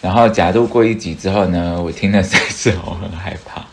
[0.00, 3.64] 然后假度过一集之后呢，我听了三次，我很害怕。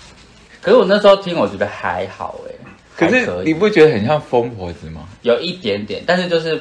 [0.62, 2.52] 可是我那时候听，我觉得还好哎，
[2.96, 5.08] 可是你不觉得很像疯婆子吗？
[5.22, 6.60] 有一点点，但是就是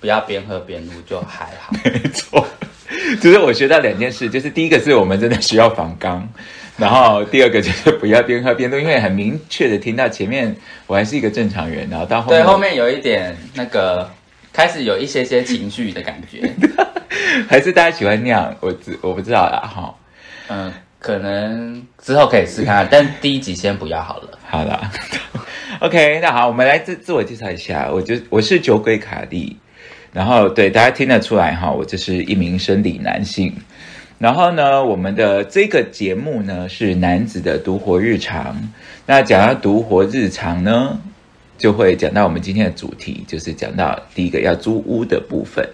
[0.00, 1.74] 不要边喝边录就还好。
[1.84, 2.46] 没错，
[3.20, 6.26] 就是我学到两件事，就是第一个是我们真的需要防刚，
[6.78, 14.10] 然后第二个就是不要边喝边录，因为很明确的听到前面我还是一个正常人，然后到后面对，面后面有一点那个
[14.54, 16.48] 开始有一些些情绪的感觉，
[17.50, 19.92] 还是大家喜欢那样，我知我不知道啦哈。
[20.48, 24.38] 嗯，可能之后可以试看看， 但第一集先不要好了。
[24.46, 24.88] 好啦
[25.80, 29.56] OK，那好，我们来自自我介绍一下，我就我是酒鬼卡莉，
[30.12, 33.52] 然后对大家听得出来哈，我就是一名生理男性。
[34.20, 38.56] 然后呢，我们的这个节目呢是男子的独活日常。
[39.04, 41.00] 那讲到独活日常呢，
[41.56, 45.68] 就会讲到我们今天的主题，就是讲到第一个要租屋的部分。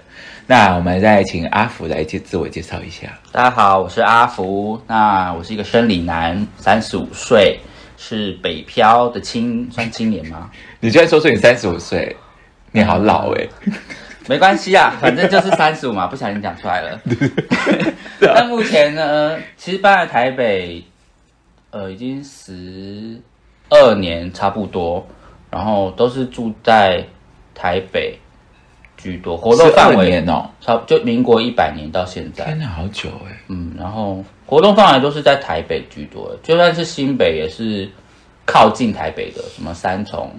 [0.47, 3.07] 那我们再请阿福来介自我介绍一下。
[3.33, 7.61] 大家好，我是阿福，那我是一个生理男，三十五岁，
[7.97, 10.51] 是北漂的青算青年吗？
[10.81, 12.17] 你居然说出你三十五岁，
[12.73, 13.49] 你好老哎、
[14.27, 17.01] 没关系啊，反正就是三十五嘛，不小心讲出来了。
[18.21, 20.85] 那目前呢，其实搬来台北，
[21.71, 23.21] 呃，已经十
[23.69, 25.07] 二年差不多，
[25.51, 27.05] 然后都是住在
[27.55, 28.19] 台北
[28.97, 37.89] 居多，活动范12围年哦，差就民国一百年到现在天，哪，好久哎、嗯，然后活动范围都是在台北居多，就算是新北也是
[38.45, 40.31] 靠近台北的，什么三重、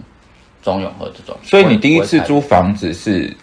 [0.62, 1.36] 中永和这种。
[1.44, 3.36] 所以你第一次租房子是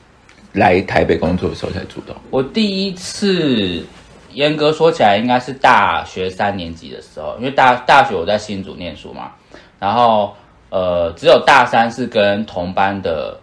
[0.52, 2.14] 来台北工作的时候才租的？
[2.30, 3.84] 我第一次
[4.32, 9.32] 严格说起来，应该是大学三年级的时候，因为大大学我在新竹念书嘛，
[9.80, 10.36] 然后
[10.70, 13.38] 呃，只有大三是跟同班的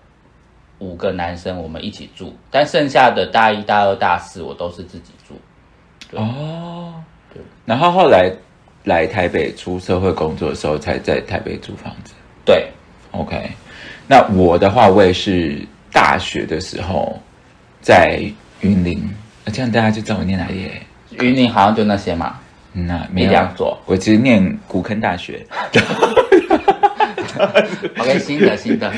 [0.79, 5.35] 五个男生我们一起住，但剩下的大一、大二、大四我都是自己住。
[6.09, 6.93] 对哦，
[7.33, 7.41] 对。
[7.65, 8.31] 然后后来
[8.83, 12.13] 来台北出社会工作的时候，才在台北租房子。
[12.45, 12.67] 对
[13.11, 13.49] ，OK，
[14.07, 15.59] 那我的话，我也是
[15.91, 17.19] 大学的时候
[17.81, 18.21] 在
[18.61, 19.03] 云林，
[19.43, 20.81] 那这样大家就知道我念哪里耶。
[21.19, 22.39] 云林好像就那些嘛，
[22.73, 23.75] 嗯那没两所。
[23.85, 25.43] 我其实念古坑大学，
[27.97, 28.91] OK，新的新的，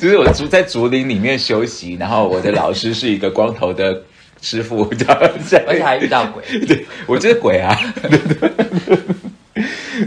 [0.00, 4.02] 就是我竹在竹林里面休息，然后我的老师是一个光头的
[4.40, 5.56] 师傅，这样子。
[5.66, 6.42] 而且还遇到鬼。
[6.66, 7.76] 对，我就是鬼啊！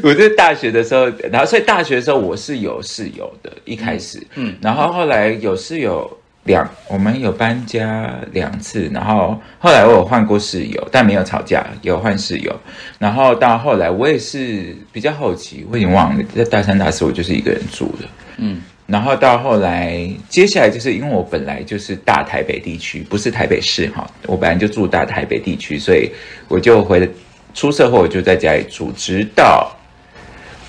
[0.02, 12.54] 我在大学的时候，然后所以大学的时候我是有室友的，一开始，嗯嗯，然后后来有室友两，我们有搬家两次，然后后来我有换过室友，但没有吵架，有换室友，
[13.00, 26.12] 然后到后来我也是比较好奇，我已经忘了，在大三大四我就是一个人住的，嗯，然后到后来，接下来就是因为我本来就是大台北地区，不是台北市哈，我本来就住大台北地区，所以
[26.50, 27.10] 我就回
[27.54, 29.72] 出社会我就在家里住，直到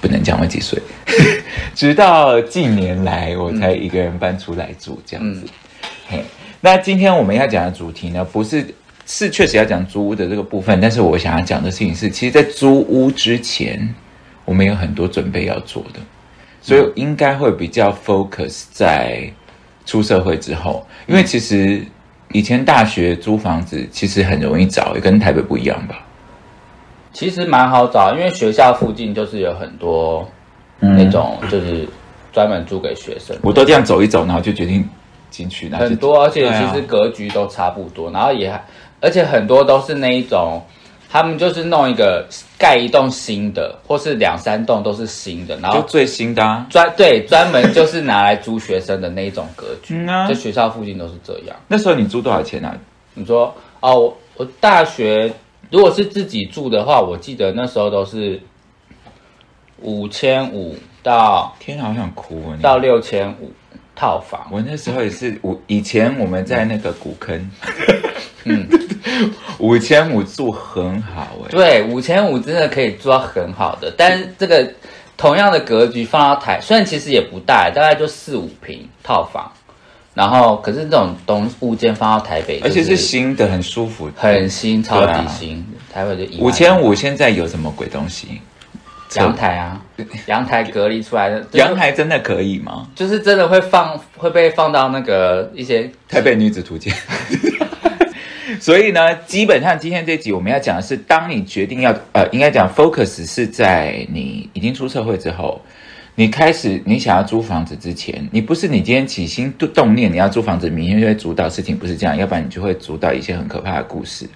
[0.04, 0.78] 不能讲我几岁，
[1.74, 5.46] 直到近年来我才一个人搬出来住这样子。
[6.06, 6.22] 嘿，
[6.60, 8.62] 那今天我们要讲的主题呢，不是
[9.06, 13.94] 是确实要讲租屋的这个部分，但是我想要讲的事情是，其实，在租屋之前，
[14.44, 16.00] 我们有很多准备要做的。
[16.60, 19.26] 所以应该会比较 focus 在
[19.86, 21.82] 出社会之后，因为其实
[22.30, 26.03] 以前大学租房子其实很容易找，也跟台北不一样吧？
[27.14, 30.28] 其实蛮好找，因为学校附近就是有很多
[30.80, 31.88] 嗯那种就是
[32.32, 34.86] 专门租给学生，我都这样走一走，然后就决定
[35.30, 38.62] 进去，然后就很多，而且其实格局都差不多，然后也还
[39.00, 40.60] 而且很多都是那一种，
[41.08, 42.26] 他们就是弄一个
[42.58, 46.66] 盖一栋新的，或是两三栋都是新的，然后就最新的啊。
[46.68, 51.54] 专对专门就是拿来租学生的那一种格局， 嗯啊就学校附近都是这样。
[51.68, 52.74] 那时候你租多少钱啊？
[53.14, 55.32] 你说哦，我我大学
[55.70, 58.40] 如果是自己住的话，我记得那时候都是
[59.80, 62.54] 五千五到天啊，好想哭啊！
[62.56, 62.62] 你。
[62.62, 63.52] 到六千五
[63.94, 67.50] 套房，我那时候也是，我以前我们在那个古坑，
[68.44, 68.66] 嗯，
[69.58, 74.72] 五千五住很好哎、对，五千五真的可以住到很好的，但是这个
[75.16, 79.52] 同样的格局放到台，虽然其实也不大，大概就四五平套房，
[80.14, 88.40] 然后可是这种东物件放到台北，而且是新的，很舒服，很新，超对啊级新，台北就五千五，现在有什么鬼东西？
[89.16, 89.80] 阳台啊，
[90.26, 92.88] 阳台隔离出来的，就是阳台真的可以吗？
[92.94, 96.92] 就是真的会放会被放到那个一些台北女子图鉴。
[98.60, 105.60] 所以呢，基本上今天这集我们要讲的是，当你决定要呃，应该讲 focus 是在你已经出社会之后，
[106.16, 114.28] 你开始你想要租房子之前，你不是你今天起心动念你要租房子，明天就会主导，事情不是这样，要不然你就会主导一些很可怕的故事。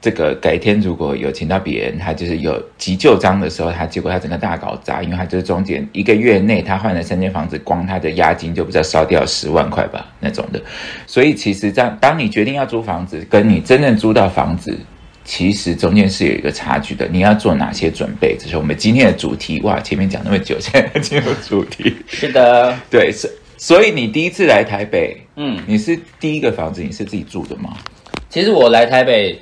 [0.00, 10.62] 这个改天如果有请到别人，他就是有急救章的时候，他结果他整个大搞砸，因为他就是中间一个月内他换了三间房子，光他的押金就不知道烧掉十万块吧那种的。
[11.04, 14.78] 所以其实这样，当你决定要租房子，跟你真正租到房子，
[15.28, 17.06] 其实中间是有一个差距的。
[17.12, 18.34] 你要做哪些准备？
[18.40, 19.60] 这是我们今天的主题。
[19.60, 21.94] 哇，前面讲那么久，现在进入主题。
[22.06, 27.76] 是的， 对，是所以你第一次来台北，嗯，你是第一个房子你是自己住的吗？
[28.30, 29.38] 其实我来台北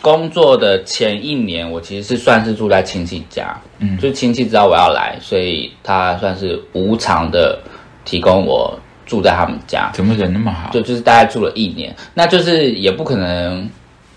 [0.00, 7.60] 工作的前一年，我其实是算是住在亲戚家，嗯，就是亲戚知道我要来，所以他算是无偿的
[8.04, 10.70] 提供我住在他们家，怎么人那么好？
[10.70, 13.68] 就就是大概住了一年，那就是也不可能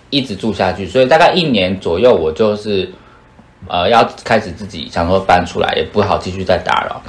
[0.09, 2.89] 一直住下去，所以大概一年左右，我就是
[3.67, 7.01] 呃要开始自己想说搬出来，也不好继续再打扰。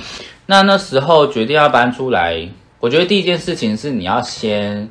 [0.46, 2.48] 那那时候决定要搬出来，
[2.80, 4.88] 我觉得第一件事情是你要先，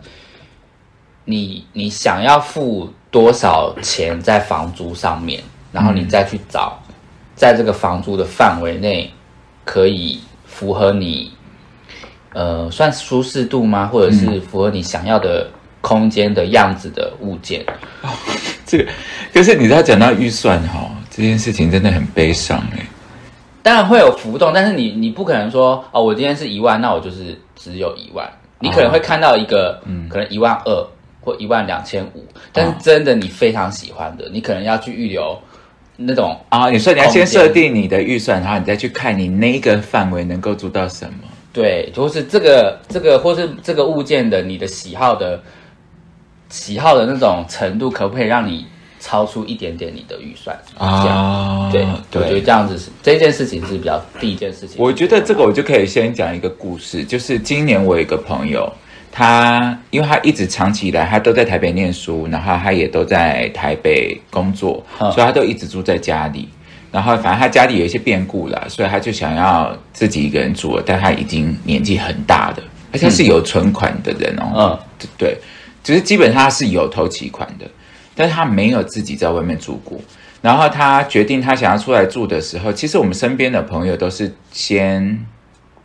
[1.26, 6.80] 你你想要付多少钱在房租上面，然后你再去找，
[7.36, 9.12] 在这个房租的范围内
[9.66, 11.32] 可以符合你
[12.34, 13.88] 呃，算舒适度吗？
[13.88, 15.50] 或者是符合你想要的
[15.88, 17.66] 空间的样子的物件？
[18.68, 18.86] 这个
[19.32, 22.86] 就是你知道讲到预算哈、这件事情真的很悲伤哎。
[23.64, 28.30] 当然会有浮动，但是你你不可能说哦，我今天是一万，那我就是只有一万。
[28.60, 30.88] 你可能会看到一个，可能一万二
[31.22, 35.40] 或一万两千五，但是真的你非常喜欢的，你可能要去预留
[35.96, 41.14] 那种啊，你说你要先设定你的预算，然后你再去看你那个范围能够做到什么。
[41.54, 45.42] 对，就是这个这个，或是这个物件的你的喜好的
[46.50, 48.66] 喜好的那种程度，可不可以让你
[49.00, 50.58] 超出一点点你的预算？
[50.78, 54.76] 这样啊对，我觉得这样子是这件事情是比较第一件事情。
[54.78, 58.72] 我觉得这个我就可以先讲一个故事，就是今年我有一个朋友，
[59.12, 66.50] 他因为他一直长期以来他都在台北念书，然后他也都在台北工作，嗯所以他都一直住在家里。
[66.90, 74.54] 然后反正他家里有一些变故啦，所以他就想要自己一个人住了，但他已经年纪很大的，而且他是有存款的人哦。
[74.56, 75.38] 嗯，对，
[75.88, 77.66] 只是基本上他是有投期款的，
[78.14, 79.98] 但是他没有自己在外面住过。
[80.42, 85.26] 然后他决定他想要出来住的时候，其实我们身边的朋友都是先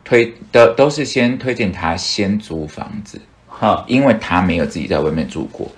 [0.02, 5.70] 推的，都是先推荐他先租房子，哈，因为他没有自己在外面住过。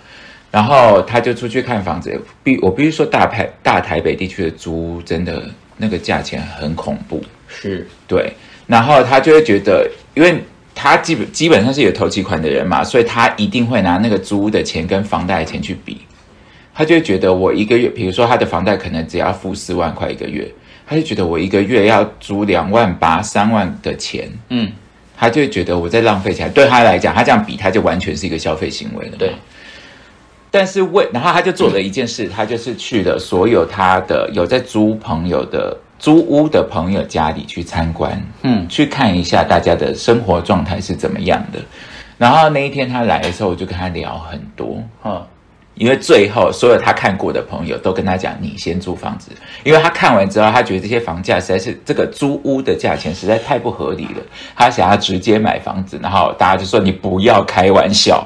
[0.50, 5.46] 然后他就出去看房子，必我必须说大台大台北地区的租真的
[5.76, 8.32] 那个价钱很恐怖，是对，
[8.66, 10.42] 然后他就会觉得，因为
[10.84, 16.02] 他基本基本上是有投期款的人嘛，所以他一定会拿那个租屋的钱跟房贷的钱去比，
[16.74, 20.46] 他就会觉得我一个月，比如说他的房贷可能只要付四万块一个月，
[20.86, 24.70] 他就觉得我一个月要租两万八、三万的钱，嗯，
[25.16, 26.52] 他就会觉得我在浪费钱。
[26.52, 29.16] 对他来讲，他这样比，他就完全是一个消费行为了。
[29.18, 29.32] 对，
[30.50, 41.58] 但是为，然后他就做了一件事，他就是去了所有他的有在租朋友的租屋的朋友家里去参观，嗯，去看一下大家的生活状态是怎么样的。
[42.18, 45.26] 然后那一天他来的时候，我就跟他聊很多，哈，
[45.76, 49.30] 因为最后所有他看过的朋友都跟他讲，你先租房子，
[49.62, 54.22] 因为他看完之后，他觉得这些房价实在是这个租屋的价钱实在太不合理了，
[54.54, 58.22] 他想要直接买房子，然后大家就说你不要开玩笑。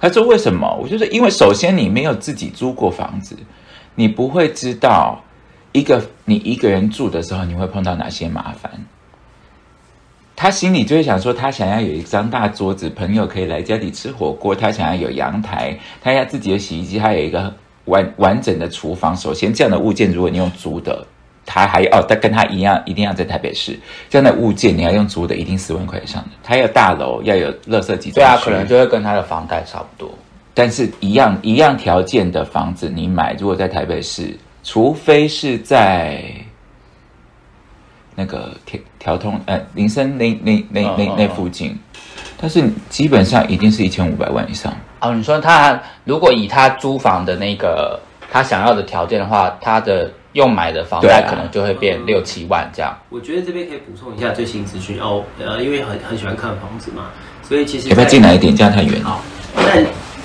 [0.00, 0.72] 他说为什么？
[0.80, 3.36] 我就说因为首先你没有自己租过房子，
[3.96, 5.20] 你不会知道
[5.72, 8.70] 一个你一个人住的时候你会碰到哪些麻烦。
[10.34, 17.52] 他心里就会想说，他想要有一张大桌子，朋友可以来家里吃火锅；他想要有阳台，他要自己的洗衣机，他有一个
[17.86, 19.16] 完完整的厨房。
[19.16, 21.04] 首先，这样的物件如果你用租的，
[21.44, 23.76] 他还哦，他跟他一样，一定要在台北市
[24.08, 26.28] 这样的物件，你要用租的，一定十万块以上的。
[26.44, 30.08] 他要大楼，要有垃圾集中区，对啊，可能就会跟他的房贷差不多。
[30.54, 36.22] 但是一样一样条件的房子，你买如果在台北市，除非是在
[38.14, 41.78] 那个调调通呃林森那那那那那附近，
[42.36, 44.74] 但是基本上一定是一千五百万以上。
[45.00, 47.98] 哦，你说他如果以他租房的那个
[48.30, 52.98] 他想要的条件的话，他的用买的房贷可能就会变六七万这样。
[53.08, 57.10] 我觉得这边可以补充一下最新资讯哦，呃，因为很很喜欢看房子嘛。
[57.42, 58.54] 所以其实要不要在进来一点？
[58.54, 59.08] 这样太远了。
[59.08, 59.22] 好，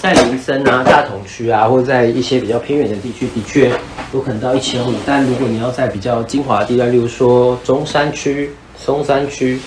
[0.04, 3.72] 在在林森啊、大同区啊，或者在一些比较偏远的地区，的确
[4.14, 4.94] 有可能到一千五。
[5.06, 9.62] 但如果你要在比较精华的地段，例如说中山区、松山区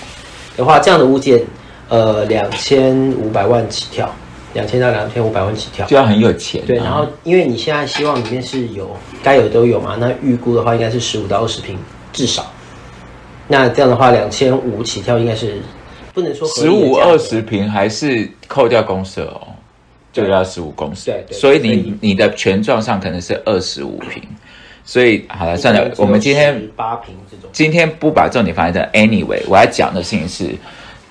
[0.55, 1.43] 的话，这样的物件，
[1.89, 4.13] 呃，两千五百万起跳，
[4.53, 5.87] 两千到两千五百万起跳。
[5.87, 6.67] 就要很有钱、啊。
[6.67, 11.75] 对，然后因为你现在希望里面是有该有都有嘛，那预估的话应该是十五到二十平
[12.13, 12.45] 至少。
[13.47, 15.57] 那这样的话，两千五起跳应该是
[16.13, 19.47] 不能说合十五二十平还是扣掉公社哦，
[20.23, 21.05] 就要十五公尺。
[21.05, 24.21] 对对所以你你的权状上可能是二十五平。
[24.83, 27.49] 所以好了，算了，我们今天八平这种。
[27.51, 28.97] 今天不把重点放在这。
[28.97, 30.55] Anyway，我要讲的事情是，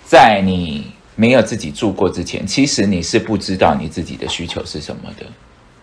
[0.02, 5.26] 在你没有自己住过之前，其实你是不知道你自己的需求是什么的。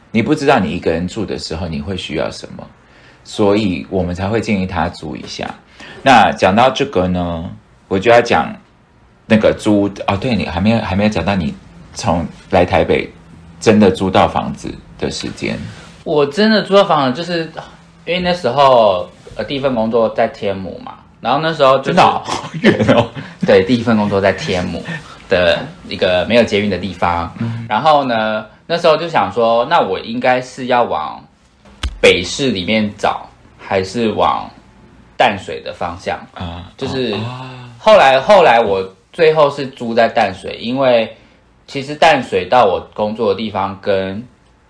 [0.10, 2.68] 你不知道你一个人住的时候你会需要什么，
[3.24, 5.54] 所以我们才会建议他租一下。
[6.02, 7.48] 那讲到这个呢，
[7.88, 8.56] 我就要讲
[9.28, 11.54] 那个租哦，对你还没有还没有讲到你
[11.94, 13.12] 从来台北
[13.60, 15.58] 真的租到房子的时间。
[16.04, 17.44] 我真的租到房子，就是
[18.06, 23.08] 因为那时候呃第一份工作在天母嘛，然后那时候就是真的、哦、好 远哦，
[23.46, 24.84] 对，第一份工作在天母
[25.30, 27.34] 的一个没有捷运的地方。
[27.70, 31.24] 然后呢，那时候就想说，那我应该是要往
[32.02, 33.26] 北市里面找，
[33.58, 34.50] 还是往
[35.16, 36.20] 淡水的方向？
[36.34, 41.16] 啊，就是啊后来后来我最后是租在淡水，因为
[41.68, 44.24] 其实淡水到我工作的地方跟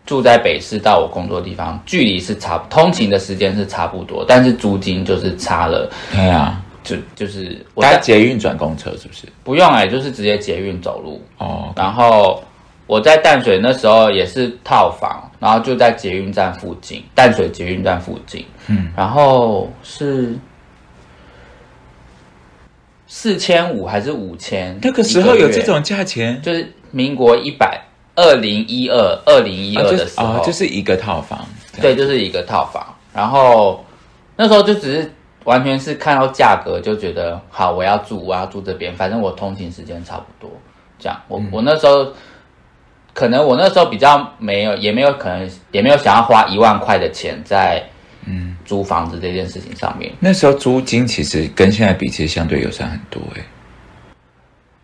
[0.06, 9.28] 住在北市到我工作的地方距离是差，通勤的时间是差不多，但是租金就是差了，对啊，就就是我搭在捷运转公车是不是？
[9.44, 11.22] 不用哎、就是直接捷运走路。
[11.38, 12.44] 哦，然后
[12.86, 18.46] 我在淡水那时候也是套房，然后就在捷运站附近，淡水捷运站附近。
[18.68, 20.38] 嗯，然后是
[23.08, 24.78] 四千五还是五千？
[24.82, 27.82] 那个时候有这种价钱，就是民国一百
[28.16, 28.96] 二零一二
[29.26, 31.44] 二零一二的时候，是啊，就是一个套房，
[31.82, 32.96] 对，就是一个套房。
[33.12, 33.84] 然后
[34.36, 35.12] 那时候就只是
[35.44, 40.50] 完全是看到价格就觉得好，我要住，我要住这边，反正我通勤时间差不多。
[41.00, 42.08] 这样，我、我那时候
[43.14, 47.84] 可能我那时候比较没有，也没有可能也没有想要花一万块的钱在
[48.26, 50.12] 嗯租房子这件事情上面。
[50.20, 53.42] 那时候租金其实跟现在比，其实相对友善很多哎。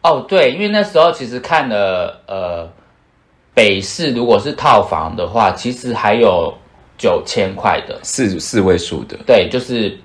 [0.01, 2.70] 哦，对，因为那时候其实看了呃
[3.53, 6.53] 北市如果是套房的话，其实还有
[6.98, 9.98] 九千块的，四四位数的，对，就是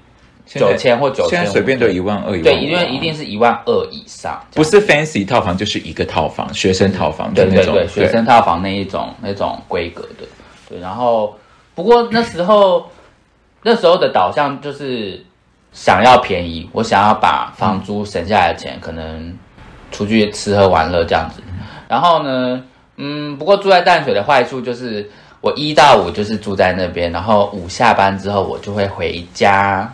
[0.46, 7.86] 九千或九千，现在随便都一万二一万对，五因为一定是一万二以上，不是 fancy 套房，就是一个套房，学生套房的那种，对对。
[7.86, 10.26] 对，学生套房那一种那种规格的，
[10.68, 10.80] 对。
[10.80, 11.36] 然后
[11.74, 12.90] 不过那时候
[13.62, 15.24] 那时候的导向就是
[15.72, 19.36] 想要便宜，我想要把房租省下来的钱，可能
[19.94, 21.40] 出去吃喝玩乐这样子。
[21.88, 22.62] 然后呢，
[22.98, 25.08] 嗯，不过住在淡水的坏处就是。
[25.44, 29.92] 我一到五就是住在那边，然后五下班之后我就会回家，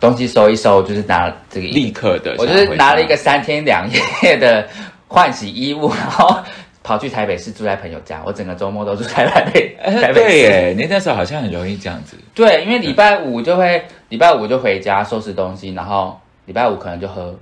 [0.00, 3.86] 东西收一收，就是拿这个立刻的，我就是拿了一个三天两
[4.22, 4.66] 夜的
[5.08, 6.38] 换洗衣物，然后
[6.82, 8.22] 跑去台北市住在朋友家。
[8.24, 10.14] 我整个周末都住在台北 台北市。
[10.14, 17.38] 对耶，你那时候好像很容易这样子，对，因为礼拜五就会礼拜五就回家收拾东西，然后礼拜五可能就喝，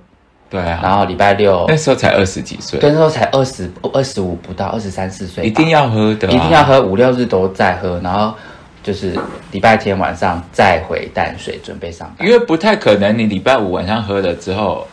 [0.49, 8.33] 对啊，然后礼拜六那时候才二十几岁，对那时候才二十二十五不到，二十三四岁，一定要喝的啊，一定要喝五六日都在喝，然后
[8.83, 9.17] 就是
[9.51, 12.27] 礼拜天晚上再回淡水准备上班。
[12.27, 14.87] 因为不太可能，你礼拜五晚上喝了之后，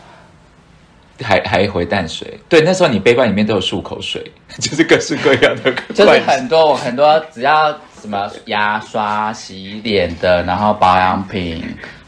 [1.21, 2.39] 还还回淡水。
[2.49, 4.19] 对，那时候你背包里面都有漱口水，
[4.59, 7.69] 就是各式各样的就是很多我很多只要
[8.01, 11.63] 什么牙刷、洗脸的，然后保养品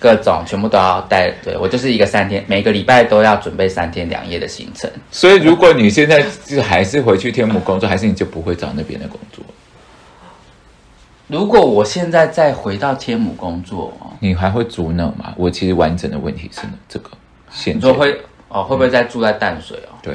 [0.05, 1.31] 各种全部都要带。
[1.43, 4.87] 对我就是一个三天，每个礼拜都要准备三天两夜的行程。
[5.09, 9.43] 所以如果你现在就还是回去天母工作，还是你就不会找那边的工作，
[11.25, 15.33] 如果我现在再回到天母工作，哦你还会住那吗？
[15.35, 17.09] 我其实完整的问题是这个
[17.49, 19.97] 现你说会哦会不会再住在淡水哦？
[20.03, 20.13] 对，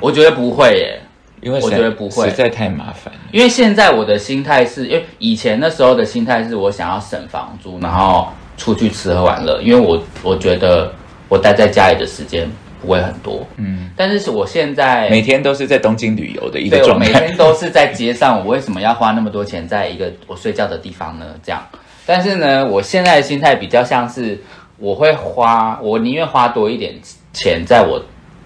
[0.00, 1.00] 我觉得不会耶。
[1.44, 2.28] 我因为我觉得不会。
[2.28, 3.12] 实在太麻烦。
[3.30, 10.92] 因为现在我的心态是，因为以前那时候的心态是我想要省房租，然后出去吃喝玩乐，因为我我觉得
[11.28, 12.48] 我待在家里的时间
[12.80, 21.26] 不会很多，嗯，但是是我现在每天都是在东京旅游的一个状态，每天都是在街上，我为什么要花那么多钱在一个我睡觉的地方呢？
[21.42, 21.62] 这样，
[22.06, 24.40] 但是呢，我现在的心态比较像是
[24.78, 26.94] 我会花，我宁愿花多一点
[27.32, 28.00] 钱在我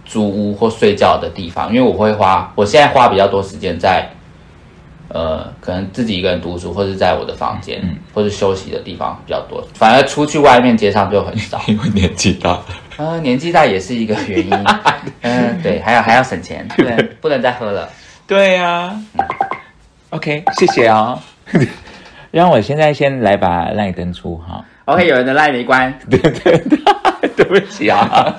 [0.08, 4.08] 租屋或睡觉的地方，因为我会花，我现在花比较多时间在
[5.10, 9.66] 呃，可能自己一个人读书，或者在我的房间，嗯或是休息的地方比较多。
[9.74, 11.60] 反而出去外面街上就很少。
[11.68, 12.64] 因为年纪大了。
[12.96, 14.52] 呃，年纪大也是一个原因。
[15.20, 17.88] 嗯、 对，还要还要省钱，对不能再喝了。
[18.26, 18.94] 对呀、
[20.10, 21.18] OK，谢谢啊、
[22.30, 24.64] 让我现在先来把赖登出哈。
[24.84, 25.98] OK，有人的赖没关。
[26.10, 26.78] 对对对，
[27.36, 28.34] 对不起啊。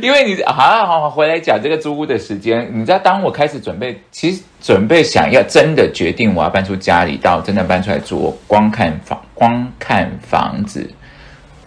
[0.00, 10.88] 因为你好好好回来讲这个租屋的时间，你知道，当我开始准备，其实准备想要真的决定我要搬出家里，到真的搬出来住，我光看房光看房子，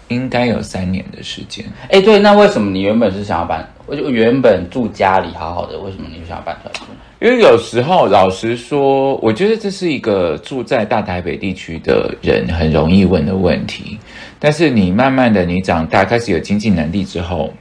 [0.08, 1.66] 应该有三年的时间。
[1.90, 3.68] 哎，对，那为什么你原本是想要搬？
[3.86, 6.82] 我就原本住家里好好的，为什么你想要搬出来住？
[7.20, 13.98] 因为有时候，老实说，我觉得这是一个住在大台北地区的人很容易问的问题。
[14.38, 17.52] 但是你慢慢的，你长大开始有经济能力之后，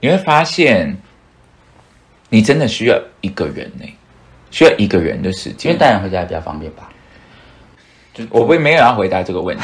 [0.00, 0.96] 你会发现，
[2.28, 3.84] 你真的需要一个人呢、
[4.50, 5.78] 需要一个人的时间因为间。
[5.78, 6.88] 带人回家比较方便吧。
[8.12, 9.62] 就我不没有要回答这个问题。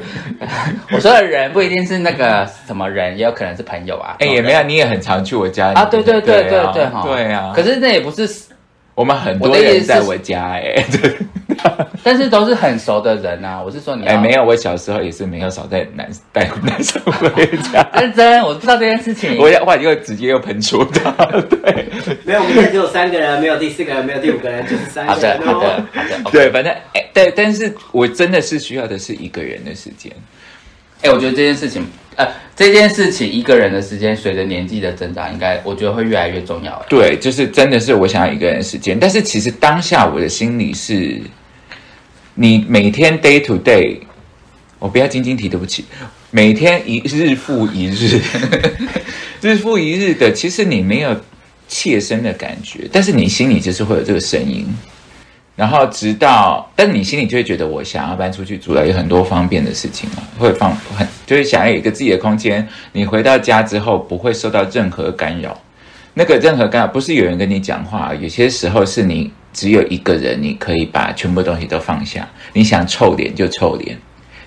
[0.90, 4.16] 我说的人不一定是那个什么人，也有可能是朋友啊。
[4.20, 7.52] 哎、也没有，你也很常去我家里啊，对对对对啊对哈，对啊。
[7.54, 8.26] 可是那也不是，
[8.94, 11.16] 我们很多人在我家哎、 对。
[12.02, 13.62] 但是都是很熟的人啊。
[13.62, 17.88] 我是说你哎、要，没有，我小时候也是没有少带男带男生回家。
[17.94, 19.38] 认真，我不知道这件事情。
[19.38, 21.10] 我要话，又直接又喷出他，
[21.48, 21.88] 对
[22.24, 25.52] 没有，我们现在只有三个人，没有第四个人，没有第五个人，就是三好的个人哦。
[25.54, 30.12] 好的好的，OK 对，反正哎，对，但是我真的是需要的是一个人的时间。
[31.02, 36.84] 哎、我觉得这件事情，呃，这件事情一个人的时间，随着年纪的增长，应该我觉得会越来越重要。
[36.88, 41.20] 对，就是真的是我想要一个人时间，但是其实当下我的心里是，
[42.34, 43.98] 你每天 day to day，
[44.78, 45.84] 我不要晶晶体，对不起，
[46.30, 48.20] 每天一日复一日，
[49.40, 51.18] 日复一日的，其实你没有
[51.66, 54.66] 切身的感觉，但是你心里就是会有这个声音。
[55.62, 62.66] 然后直到，但你心里就会觉得，我想要搬出去住了，有很多方便的事情嘛，会放很，就是想要有一个自己的空间。
[62.90, 65.56] 你回到家之后，不会受到任何干扰。
[66.14, 72.28] 那个任何干扰不是有人跟你讲话，有些时候是你只有一个人，你可以把全部东西都放下。
[72.52, 73.96] 你想臭脸就臭脸，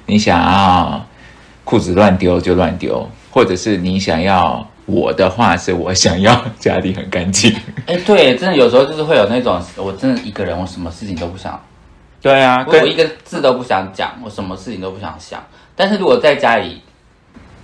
[0.05, 1.07] 你想要
[1.63, 7.55] 裤子乱丢就乱丢，或者是你想要我的话，是我想要家里很干净。
[7.87, 11.59] 哎，对，真的有时候就是会有那种，我真的一个人，我什么事情都不想，
[12.21, 15.43] 对啊，我我一个字都不想讲，我什么事情都不想想。
[15.75, 16.81] 但是如果在家里，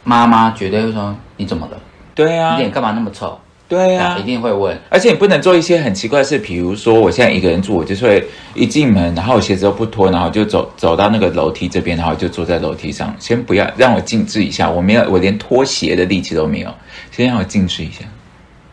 [0.04, 1.78] 妈妈绝对会说你怎么了？
[2.16, 3.40] 对啊你，脸干嘛那么臭？
[3.72, 4.78] 对啊一，定会问。
[4.90, 13.16] 而且你不能做一些很奇怪的事，比如说我现在一个人住，我就是会一进门，然后我鞋子都不脱，然后就走走到那个楼梯这边，然后就坐在楼梯上。
[13.18, 16.76] 先不要让我静置一下，我没有，我连脱鞋的力气都没有，
[17.12, 18.04] 先让我静置一下。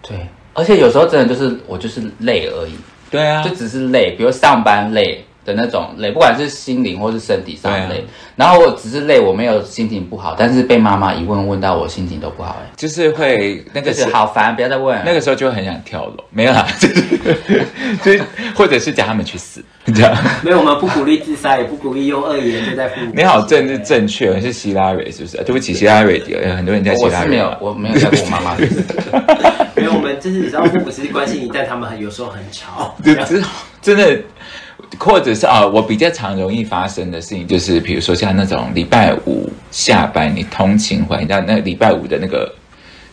[0.02, 0.18] 对，
[0.52, 2.72] 而且有时候真的就是我就是累而已，
[3.08, 7.98] 对啊就，只是累，比如上班累的那种累，不管是心灵或是身体上累。
[7.98, 8.04] 啊
[8.38, 15.02] 然后我只是累，我没有心情不好，但是被妈妈一问问到我心情都不好，哎，就是会那个是好烦，不要再问了。
[15.04, 17.02] 那个时候就很想跳楼，没有啦， 就是
[18.00, 18.22] 就是
[18.54, 20.16] 或者是叫他们去死，这样。
[20.44, 23.10] 没有，我们不鼓励自杀，也不鼓励用恶言对待父母。
[23.16, 25.36] 你好，政治正确，你是希拉蕊是不是？
[25.38, 28.84] 对不起，希拉蕊有很多人在希我是没有我没有叫过我妈妈去死。
[29.74, 32.94] 没有，我们就是你知道，父母其实关心你，但他们很有时候很吵。
[33.04, 33.42] 就真
[33.82, 34.16] 真的，
[34.98, 42.52] 或者是啊，我比较常容易发生的事情，就是比如说像那种礼拜五下班你通勤回来，你知道那礼拜五的那个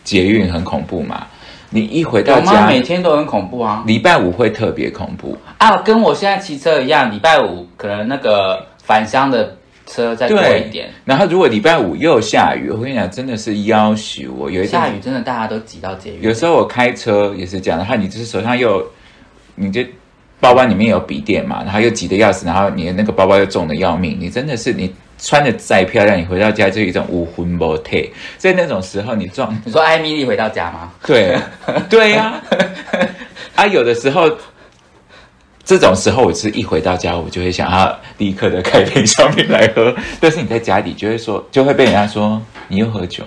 [0.04, 1.26] 捷运很恐怖嘛？
[1.70, 2.40] 你一回到？
[2.40, 3.82] 家，每天都很恐怖啊！
[3.86, 5.36] 礼拜五会特别恐怖。
[5.58, 10.88] 啊，跟我现在骑车一样，礼拜五可能那个返乡的车再多一点。
[11.04, 16.22] 然后如果礼拜五又下雨，我跟你讲，真的是要许我有一天下雨真的大家都挤到捷运。
[16.22, 18.86] 有时候我开车也是这样，然后你就是手上又，
[19.56, 19.82] 你就
[20.40, 30.92] 包包里面有笔电嘛，然后又急得要死，然后你的那个包包又重的要命，你真的是你穿的再漂亮，你回到家就有一种无魂不退，在那种时候你撞你说艾米丽回到家吗？
[31.04, 31.36] 对
[31.88, 32.40] 对呀、
[33.54, 34.30] 啊，有的时候。
[35.68, 39.92] 这种时候，我是一回到家，我就会想要立刻的开瓶香槟来喝。
[40.20, 43.24] 但是你在家里就会说，就会被人家说你又喝酒，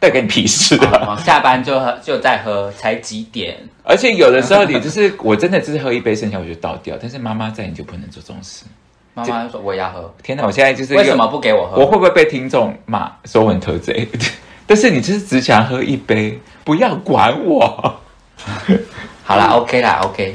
[0.00, 1.14] 带给你屁事啊！
[1.14, 3.56] 哦下班就喝就在喝，才几点？
[3.84, 6.96] 而且有的时候你就是我真的只是喝一杯，剩下我就倒掉。
[7.00, 8.64] 但是妈妈在，你就不能做这种事。
[9.12, 11.80] 妈妈就说我也要喝，天哪，我现在就是为什么不给我喝？
[11.80, 14.08] 我会不会被听众骂说我很偷贼？
[14.66, 18.00] 但是你就是只想喝一杯，不要管我。
[19.24, 20.34] 好啦 o k 啦，OK。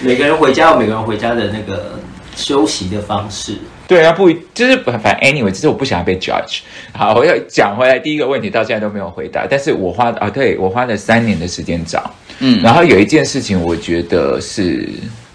[0.00, 1.98] 每个人回家有每个人回家的那个
[2.36, 3.56] 休息的方式。
[3.86, 6.60] 对啊，不就是反正 anyway，就是我不想要被 judge。
[6.92, 14.88] 好，我要讲回来，第一个问题到现在都没有回答，但是我花啊，对我花了三年的时间找，嗯，然后有一件事情我觉得是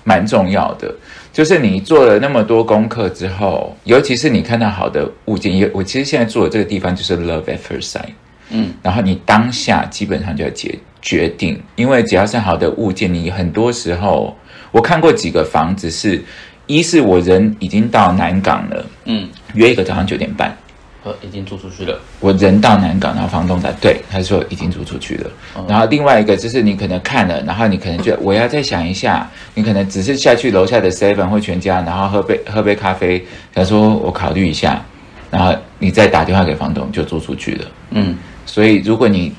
[0.06, 0.96] 蛮重要的，
[1.34, 8.14] 就是你做了那么多功课之后，尤其是你看到好的物件，也我其实现在住的这个地方就是 love at first sight。
[8.52, 14.34] 嗯，然后你当下基本上就要决决定，因为只要是好的物件，你很多时候
[14.72, 16.24] 我看过几个房子是，
[16.68, 20.56] 一是我人已经到南港了，嗯，约一个早上九点半，
[21.04, 22.00] 呃，已经租出去了。
[22.20, 25.30] 我人到南港，然后房东在对他说已经租出去了，
[25.68, 33.24] 然后另外一个就是你可能看了，然后你可能就 我要再想一下，你可能只是下去楼下的 seven 或全家，然后喝杯喝杯咖啡，
[33.54, 34.84] 他说我考虑一下，
[35.30, 37.66] 然后你再打电话给房东就租出去了。
[37.92, 39.32] 嗯，所以，如果你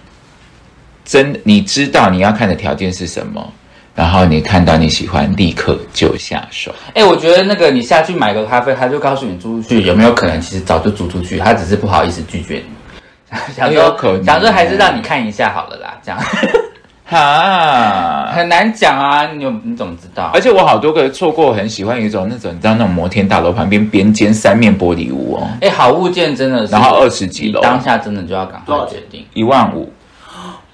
[1.04, 3.52] 真你知道你要看的条件是什么，
[3.96, 6.72] 然后你看到你喜欢，立刻就下手。
[6.94, 13.36] 哎、我觉得那个你下去买个咖啡，他就告诉你租出去，有没有可能其实早就租出去，他只是不好意思拒绝你。
[13.56, 16.20] 想说有可能想说还是让你看一下好了啦，这样
[17.08, 20.40] 哈，很难讲啊，你有你怎么知道而？
[20.40, 29.24] 且我好多个错过，很喜欢一种那种你知道那种摩天大楼旁边边间三面玻璃屋哦，哎、好物件真的是，然后二十几楼，当下真的就要赶快决定。
[29.32, 29.90] 一万五。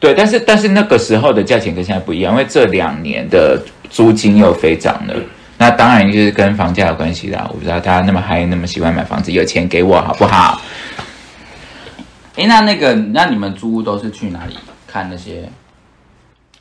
[0.03, 3.57] 对，但是但是那个时候的价钱跟现在不一样，因为这两年的
[3.89, 5.15] 租金又飞涨了。
[5.57, 7.47] 那当然就是跟房价有关系啦。
[7.51, 10.61] 我不知道大家那么嗨，那么喜欢买房子，有钱给我好不好？
[12.37, 15.49] 哎、那那个那你们租屋都是去哪里看那些？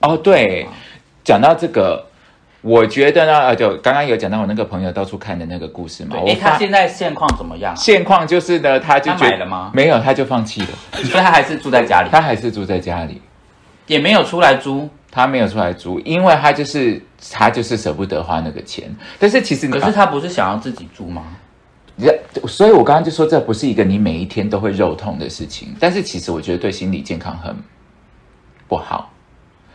[0.02, 0.68] 哦，对，
[1.24, 2.06] 讲到这个，
[2.62, 6.18] 我觉得呢，呃，就刚刚有讲到我那个朋友到处看的那个故事嘛。
[6.28, 7.76] 哎、他现在现况怎么样、啊？
[7.76, 10.68] 现况就是呢，他就他觉得买了吗没有，他就放弃了，
[11.06, 13.20] 所以他还是住在家里，他还是住在家里，
[13.88, 14.90] 也没有出来租。
[15.14, 17.02] 他没有出来租，因为他就是
[17.34, 18.90] 他就是舍不得花那个钱。
[19.20, 21.24] 但是其实你可是他不是想要自己住吗？
[21.98, 22.18] 人
[22.48, 27.54] 所以我刚刚就说，这不是一个你每一天都会肉痛的事情，但是其实我觉得对心理健康很
[28.70, 29.12] 不好。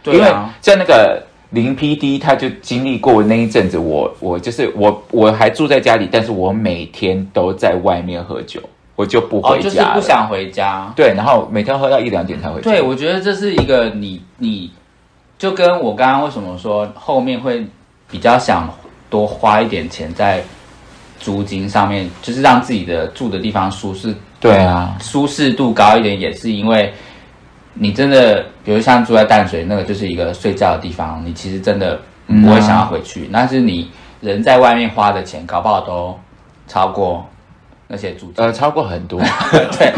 [0.04, 8.62] 因为对啊，像那个林 PD，他就经历过那一阵子我，我就是我我还住在家里，但是我每天都在外面喝酒，
[8.96, 9.94] 我就不哦，就是回家。
[9.94, 10.92] 不想回家。
[10.96, 12.70] 对，然后每天喝到一两点才回家。
[12.70, 14.72] 对，我觉得这是一个你你，
[15.38, 17.64] 就跟我刚刚为什么说后面会
[18.10, 18.68] 比较想
[19.08, 20.42] 多花一点钱在
[21.20, 26.92] 租金上面，就是让自己的住的地方舒适对啊，舒适度高一点，也是因为
[27.74, 33.28] 你真的，比如像住在淡水那个，就是一个睡觉的地方，你其实真的不会想要回去。
[33.32, 36.18] 但是你人在外面花的钱，搞不好都
[36.66, 37.26] 超过
[37.88, 38.34] 那些租金。
[38.36, 39.20] 呃，超过很多。
[39.78, 39.92] 对，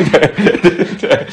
[0.99, 1.27] 对，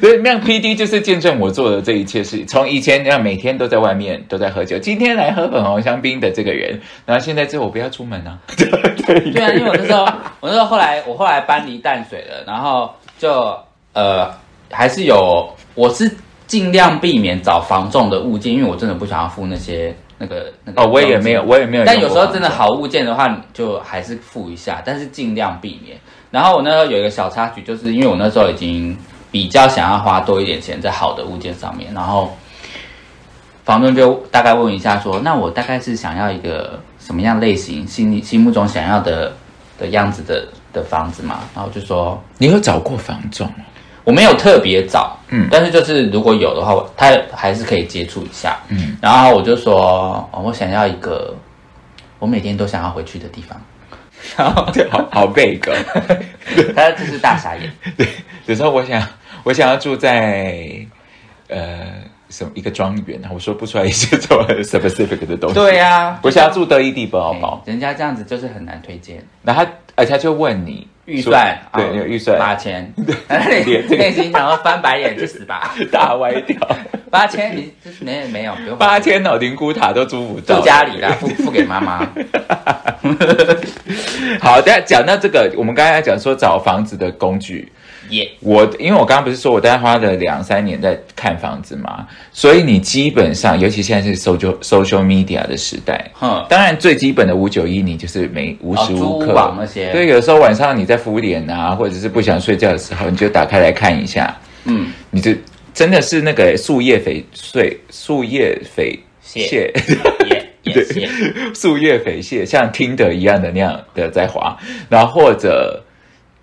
[0.00, 2.44] 所以 那样 PD 就是见证我做的这一切事。
[2.46, 8.38] 从以前那样每天都在外面都在喝酒，今天来喝粉红香槟的这个人，然后现在之后我不要出门啊。
[8.56, 10.04] 对对对啊，因为我那时候，
[10.40, 13.56] 我那时候后来，我后来搬离淡水了，然后就
[13.92, 14.30] 呃，
[14.70, 16.10] 还是有，我是
[16.46, 20.80] 尽量避免找防重的物件，因为我真的不想要付那些那个那个。
[20.80, 21.42] 哦，我也没有，。
[21.42, 25.98] 我也没有但有时候真的好物件的话，你就还是付一下，但是尽量避免。
[26.30, 28.96] 然后我那时候有一个小插曲，就是因为我那时候已经
[29.30, 32.34] 比较想要花多一点钱在好的物件上面，然后
[33.64, 39.32] 房东就大概问一下说，那我大概是想要一个什么样类型，心里心目中想要的
[39.78, 41.40] 的样子的的房子嘛？
[41.54, 43.64] 然后就说你有找过房仲吗？
[44.04, 51.34] 我没有特别找，嗯但是就是如果有的话，他还是可以接触一下，嗯，然后我就说，哦，我想要一个
[52.18, 53.60] 我每天都想要回去的地方，
[54.36, 55.74] 然后就，好好背个。
[56.76, 58.06] 他就是大傻眼， 对
[58.46, 59.02] 有时候我想，
[59.42, 60.68] 我想要住在
[61.48, 61.80] 呃
[62.28, 65.54] 什么一个庄园，我说不出来一些这么 specific 的东西。
[65.54, 69.24] 对呀、我想要住德意地堡堡，哎人家这样子就是很难推荐。
[69.42, 72.38] 然后他而且他就问你预算说对，哦有预算。
[72.38, 72.92] 八千，
[73.28, 75.74] 对 内心想要翻白眼去死吧！
[75.90, 76.56] 大歪掉，
[77.10, 78.78] 八千你就是没没有不用。
[78.78, 81.98] 八千哦，灵菇塔都租不到，住家里的，付付给妈妈。
[84.40, 87.70] 好，但讲到这个，我们刚才讲说找房子的工具，
[88.12, 99.90] 耶、我因为我刚刚不是说我大概花了两三年在看房子嘛，所以你基本上，尤其现在是 social social media 的时代，哼，当然最基本的五九一，你就是每无时无刻、哦那些。
[99.92, 105.32] 对，有时候晚上你在敷脸啊，或者是不想睡觉的时候，你就打开来看一下，嗯，你就
[105.72, 109.72] 真的是那个树叶翡翠，树叶翡谢谢。
[110.26, 111.08] 也也谢，
[111.54, 114.56] 树叶翡翠，像听的一样的那样的在滑，
[114.88, 115.82] 然后或者，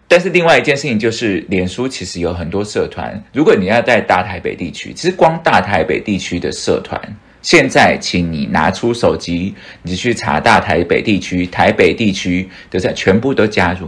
[0.09, 6.99] 但是另外一件事情就是，脸书其实有很多社团，如果你要在大台北地区，其实光大台北地区的社团
[7.43, 13.87] 现在，请你拿出手机，你去查大台北地区、台北地区的在全部都加入。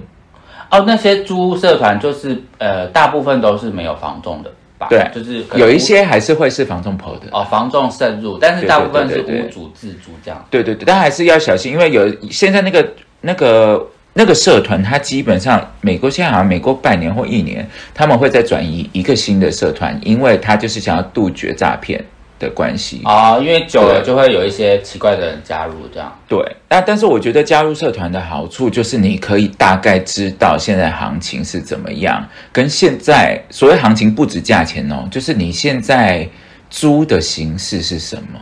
[0.70, 4.88] 哦，那些租屋社团就是呃，大部分都是没有房仲的吧？
[4.90, 7.28] 对就是有一些还是会是房仲跑的。
[7.32, 10.46] 哦，房仲渗入，但是大部分是屋主自租这样。
[10.50, 22.04] 对对对，但还是要小心，因为有现在那个那个那个社团，它基本上美国现在好像每过半年或一年，他们会再转移一个新的社团，因为他就是想要杜绝诈骗
[22.38, 23.02] 的关系。
[23.06, 26.13] 哦，因为久了就会有一些奇怪的人加入这样。
[26.28, 36.28] 对，但但是我觉得加入社团的好处就是你可以大概知道现在行情是怎么样，跟现在所谓行情不止价钱哦，就是你现在
[36.69, 38.39] 租的形式是什么。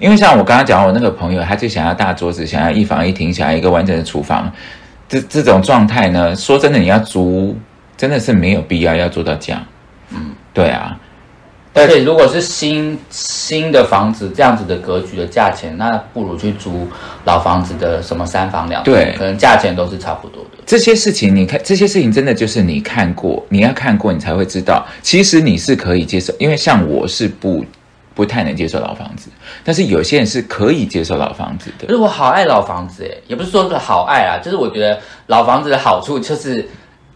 [0.00, 4.52] 因为像我刚刚讲，我那个朋友，他就想要大桌子，想要一房一厅，想要一个完整的厨房，
[5.08, 7.56] 这这种状态呢，说真的，你要租
[7.96, 9.64] 真的是没有必要要做到这样。
[10.10, 10.98] 嗯，对啊，
[11.74, 16.86] 而且如果是新新的房子这样子的格局的价钱，那不如去租
[17.24, 20.58] 老房子的什么三房两厅，对可能价钱都是差不多的。
[20.66, 26.34] 这些事情，你看这些事情真的就是你看过，你要看过，你才会知道，其实你是可以接受。
[26.38, 27.64] 因为像我是不
[28.14, 29.30] 不太能接受老房子，
[29.68, 31.86] 但是有些人是可以接受老房子的。
[31.86, 36.66] 可是我好爱老房子诶，也不是说是好爱啦，就是我觉得老房子的好处就是，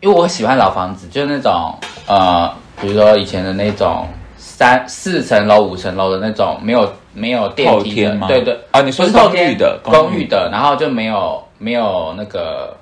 [0.00, 1.74] 因为我喜欢老房子，就是那种
[2.06, 8.60] 呃，比如说以前的那种三四层楼、五层楼的那种没有没有电梯的对对。
[8.70, 12.76] 啊你说是公寓的公寓的，然后就没有没有那个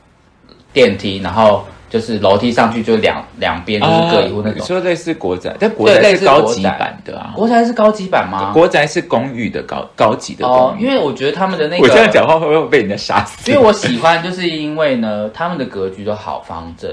[0.73, 4.65] 电梯，然后就是楼梯上去就两两边就是各一户那种。
[4.65, 7.33] 说类似国宅，但国对，宅是高级版的啊。
[7.35, 8.53] 国宅是高级版吗？
[8.55, 10.87] 国宅是公寓的高高级的哦公，寓。
[10.87, 13.51] 因为我觉得他们的那个，我这样讲话会不会被人家杀死？
[13.51, 16.89] 因为我喜欢，就是因为呢，他们的格局都好方正，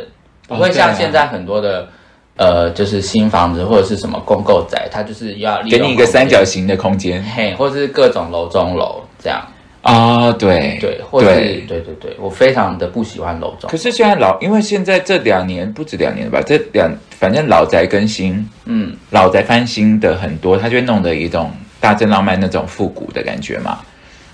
[0.48, 1.88] 不哦会像现在很多的、
[2.36, 9.46] 呃，就是新房子或者是什么公购宅，它就是要给你一个三角形的空间间，嘿，或者是各种楼中楼这样，
[9.88, 23.80] 啊、对对，或者是对对对对，我非常的不喜欢楼中可，是现在老，因为现在这两年不止两年了吧，这两反正老宅更新，嗯，老宅翻新的很多，它就会弄得一种大正浪漫那种复古的感觉嘛，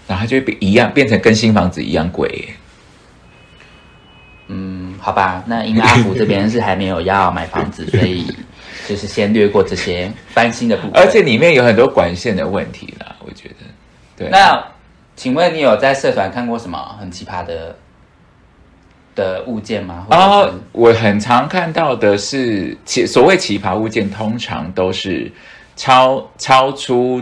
[0.08, 2.46] 然后它就一样，变成跟新房子一样贵耶。
[4.48, 8.26] 嗯，好吧，那因为阿福这边是还没有要买房子， 所以
[8.88, 10.92] 就是先略过这些翻新的部分。
[10.96, 13.56] 而且里面有很多管线的问题啦，我觉得。
[14.16, 14.63] 对，那
[15.15, 17.76] 请问你有在社团看过什么很奇葩的
[19.15, 20.08] 的物件吗？
[20.10, 25.32] 啊、我很常看到的是奇所谓奇葩物件，通常都是
[25.76, 27.21] 超超出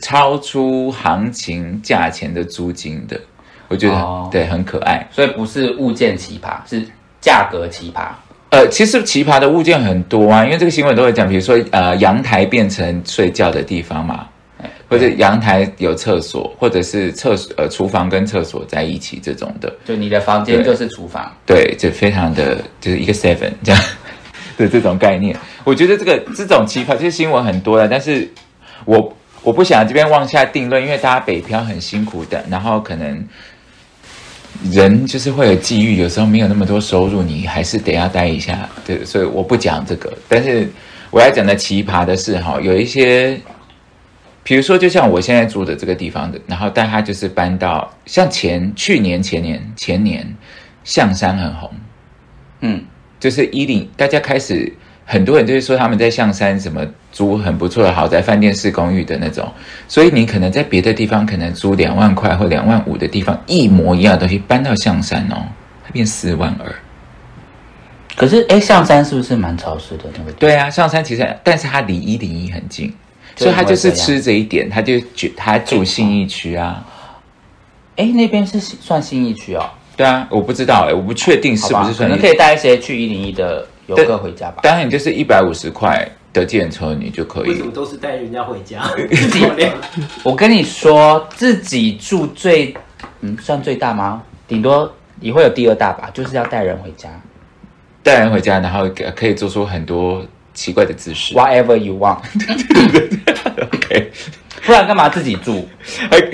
[0.00, 3.20] 超出行情价钱的租金的，
[3.68, 5.06] 我觉得、哦对很可爱。
[5.12, 6.84] 所以不是物件奇葩，是
[7.20, 8.08] 价格奇葩。
[8.50, 14.26] 呃，其实奇葩的物件很多啊，因为这个新闻都会讲，比如说呃，阳台变成睡觉的地方嘛，
[14.90, 23.80] 或者阳台有厕所，或者是厕所呃厨房跟厕所在一起这种的，就你的房间就是厨房，对，就非常的就是一个 seven 这样
[24.58, 25.36] 的这种概念。
[25.62, 28.28] 我觉得这个这种奇葩，其实新闻很多了，但是
[28.84, 33.24] 我我不想这边妄下定论，因为大家北漂很辛苦的，然后可能
[34.72, 40.12] 人就是会有际遇，有时候没有那么多收入，你还是得要待一下，对，所以我不讲这个。
[40.28, 40.68] 但是
[41.12, 43.38] 我要讲的奇葩的是哈，有一些。
[44.50, 50.26] 比如说，就像我现在住的这个地方的，然后但他就是搬到像前去年、前年、前年，
[50.82, 51.70] 象山很红，
[52.58, 52.82] 嗯，
[53.20, 59.48] 就是一零，大家开始很多人就是说他们在象山什么租很不错的豪宅、饭店式公寓的那种，
[59.86, 65.46] 所以你可能在别的地方可能租两万块或两万五的地方，一模一样的东西搬到象山哦，
[65.84, 66.74] 它变四万二。
[68.16, 70.32] 可是哎，象山是不是蛮潮湿的那个？
[70.32, 72.94] 对啊，象山其实，但是它离一零一很近，就
[73.36, 76.84] 所以他就是吃这一点，他就觉他住信义区啊。
[77.96, 84.60] 哎，那边是算信义区哦，对啊，我不知道哎、我不确定，是不是算可能可以带一些去一零一的游客回家吧。
[84.62, 87.64] 当然，你就是一百五十块的电车，你就可以为什。
[87.64, 88.82] 么都是带人家回家？
[89.10, 89.44] 自 己
[90.22, 92.74] 我跟你说，自己住最
[93.20, 94.22] 嗯算最大吗？
[94.48, 94.90] 顶多
[95.20, 97.08] 也会有第二大吧，就是要带人回家
[98.02, 100.24] 带人回家，然后可可以做出很多
[100.60, 101.34] 奇怪的姿势。
[101.34, 102.18] ，whatever you want。
[103.72, 104.10] OK，
[104.66, 105.66] 不然干嘛自己住？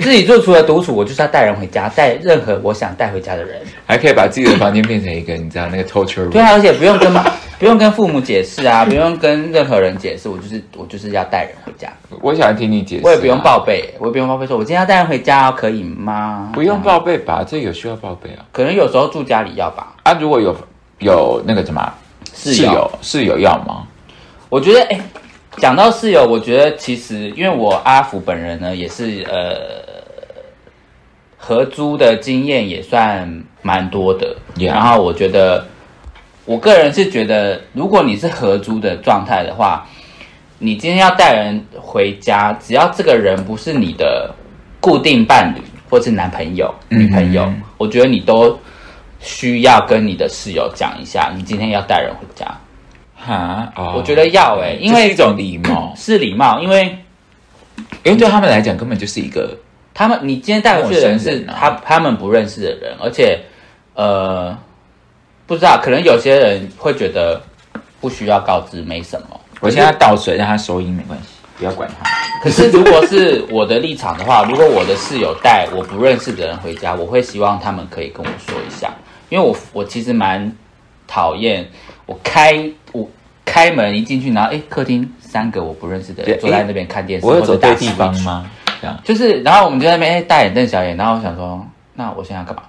[0.01, 3.61] 自己住除了独处，我就是要带人回家，带任何我想带回家的人。
[3.85, 6.45] 还可以把自己的房间变成一个你知道那个 torture 对 room。
[6.45, 7.13] 啊，而且不用跟
[7.57, 11.87] 不用跟父母解释啊，不用跟任何人解释，我就是我就是要带人回家，
[12.21, 16.51] 我想听你解释、啊我也不用，报备，我也不用报备说我今天要带人回家哦，可以吗？
[16.53, 17.45] 不用报备吧？
[17.47, 18.43] 这有需要报备啊？
[18.51, 19.95] 可能有时候住家里要吧。
[20.03, 20.53] 啊，如果有
[20.99, 21.93] 有那个什么
[22.35, 23.87] 室友室友要吗？
[24.49, 24.99] 我觉得，哎、
[25.57, 29.57] 讲到室友，我觉得其实因为我阿福本人呢，也是呃
[31.35, 34.35] 合租的经验也算蛮多的。
[34.55, 35.65] Yeah 然后我觉得，
[36.45, 39.85] 我个人是觉得，如果你是合租的状态的话，
[40.59, 44.33] 你今天要带人回家，只要这个人不是你的
[44.79, 48.57] 固定伴侣或是男朋友、嗯女朋友，我觉得你都
[49.19, 52.45] 需要跟你的室友讲一下，你今天要带人回家。
[53.27, 56.97] 哈，哦我觉得要欸因为是一种礼貌， 是礼貌，因为
[58.03, 59.55] 因为对他们来讲根本就是一个
[59.93, 63.39] 他们你今天带回去的人是他他们不认识的人，而且
[63.95, 64.57] 呃
[65.45, 67.41] 不知道，可能有些人会觉得
[67.99, 69.27] 不需要告知没什么。
[69.59, 72.09] 我现在倒水让他收音没关系，不要管他。
[72.43, 78.93] 可是如果是我的立场的话， 如果我的室友带我不认识的人回家，我会希望他们可以跟我说一下，
[79.29, 80.51] 因为我我其实蛮
[81.07, 81.67] 讨厌
[82.05, 83.09] 我开我
[83.47, 88.45] 开门一进去，然后哎客厅三个我不认识的人坐在那边看电视，我有或者对地方吗？
[88.81, 92.63] 这样就是，然后我们就在那边哎大眼瞪小眼，然后我想说，那我现在要干嘛？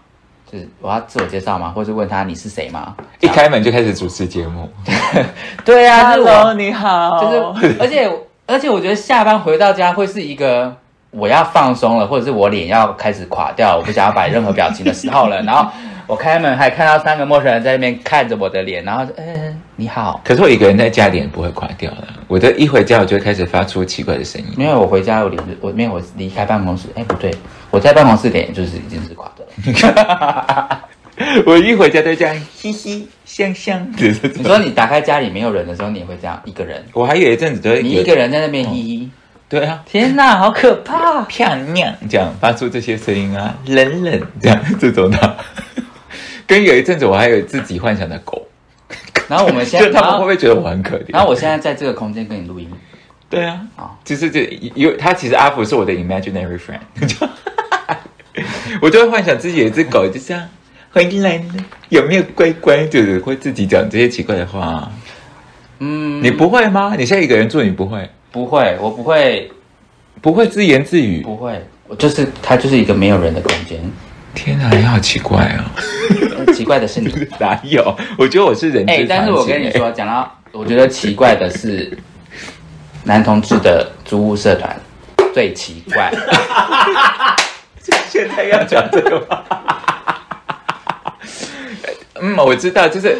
[0.50, 1.70] 就是我要自我介绍吗？
[1.74, 2.94] 或是问他你是谁吗？
[3.20, 4.66] 一开门就开始主持节目。
[5.62, 8.10] 对啊，就是我，你好就是，而且
[8.46, 10.74] 而且我觉得下班回到家会是一个
[11.10, 15.42] 我要放松了，或者是我脸要开始垮掉，我不想要摆任何表情的时候了。
[15.42, 15.70] 然后
[16.08, 24.48] 我开门还看到三个陌生人在那边看着我的脸，然后就嗯你好，可是我一个人在家脸不会垮掉的，我的一回家我就会开始发出奇怪的声音。
[24.56, 27.30] 因为我回家我脸就我没有我离开办公室，哎不对，
[27.70, 30.80] 我在办公室脸就是已经是垮的了。
[31.44, 34.08] 我一回家都这样嘻嘻香香的。
[34.34, 39.10] 你说你打开家里没有人的时候，你也会这样一个人，我还有一阵子都会你一个人在那边依依，
[39.46, 41.20] 对啊，天哪，好可怕！
[41.28, 45.36] 漂亮这样发出这些声音啊，冷冷这样这种的。
[46.48, 48.44] 跟有一阵子我还有自己幻想的狗，
[49.28, 51.04] 然后我们现在， 他们会不会觉得我很可怜？
[51.12, 52.68] 然后我现在在这个空间跟你录音，
[53.28, 57.28] 对啊啊，就是这有他其实阿福是我的 imaginary friend，就
[58.80, 60.42] 我就会幻想自己有一只狗就这样
[60.90, 61.44] 回来了，
[61.90, 62.86] 有没有乖乖？
[62.86, 64.90] 就是会自己讲这些奇怪的话。
[65.80, 66.94] 嗯，你不会吗？
[66.98, 68.08] 你现在一个人住，你不会？
[68.32, 69.50] 不会，我不会，
[70.20, 71.20] 不会自言自语？
[71.22, 73.78] 不会，我就是它就是一个没有人的空间。
[74.38, 75.64] 天哪，你好奇怪哦！
[76.38, 77.82] 呃 奇怪的是你，哪有？
[78.16, 81.98] 我觉得我是人之哎、但是我跟你说，讲到我觉得奇怪的是，
[83.02, 84.80] 男同志的租屋社团
[85.34, 86.04] 最奇怪。
[86.04, 87.34] 哎
[88.08, 89.42] 现在要讲这个吗？
[92.20, 93.18] 嗯，我知道，就是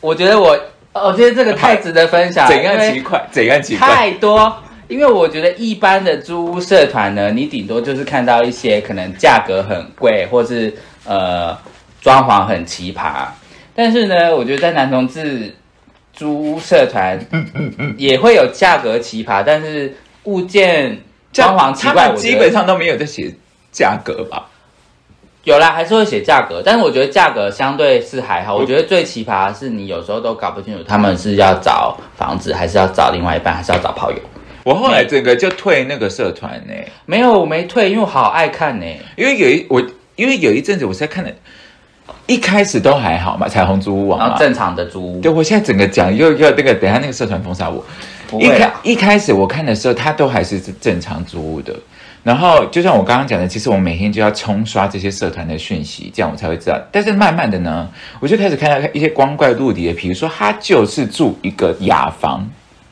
[0.00, 0.56] 我觉得我，
[0.92, 3.88] 我觉得这个太值得分享，怎样奇怪，怎样奇怪。
[3.88, 4.56] 太多。
[4.88, 10.72] 因为我觉得一般的租屋社团呢，你顶多就是看到一些可能价格很贵，或是
[11.04, 11.56] 呃
[12.00, 13.26] 装潢很奇葩。
[13.74, 15.54] 但是呢，我觉得在男同志
[16.12, 17.18] 租屋社团
[17.98, 19.94] 也会有价格奇葩，但是
[20.24, 20.98] 物件
[21.32, 23.34] 装潢奇怪，基本上都没有在写
[23.72, 24.46] 价格吧？
[25.42, 28.56] 有啦，还是会写价格，但是我觉得价格相对是还好。
[28.56, 34.18] 我觉得最奇葩的是你有时候都搞不清楚他们是要找房子，还是要找另外一半，还是要找炮友。
[34.66, 36.74] 我后来整个就退那个社团呢、
[37.04, 39.80] 没有，我没退，因为我好爱看呢、因为有一我
[40.16, 41.32] 因为有一阵子我是在看的，
[42.26, 44.26] 一开始都还好嘛，彩虹租屋网嘛。
[44.26, 47.86] 然后正常的租屋对，我现在整个讲又又那个，等下那个社团封杀我。
[48.40, 51.72] 一开一开始我看的时候，它都还是正常租屋的。
[52.24, 56.76] 然后就像我刚刚讲的，其实我每天就要冲刷这些社团的讯息，这样我才会知道。
[56.90, 62.44] 但是慢慢的呢，我就开始看到一些光怪陆离的，比如说他就是住一个雅房，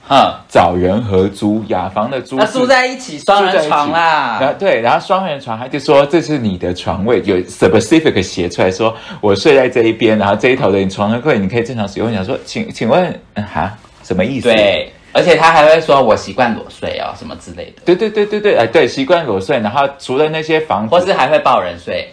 [0.06, 4.56] 哼，找人合租，雅房的租是那住在一起双人床啦然后啦。
[4.58, 12.08] 对，然后双人床，他就说这是你的床位，有 specific 写出来说我睡在这一边，然后这一头的你床位你可以正常使用。
[12.08, 14.48] 我想说，请请问，嗯哈，什么意思？
[14.48, 22.08] 对，而且他还会说我习惯裸睡哦，什么之类的，对对对对对，哎，对，习惯裸睡，然后除了那些房子，或是还会抱人睡。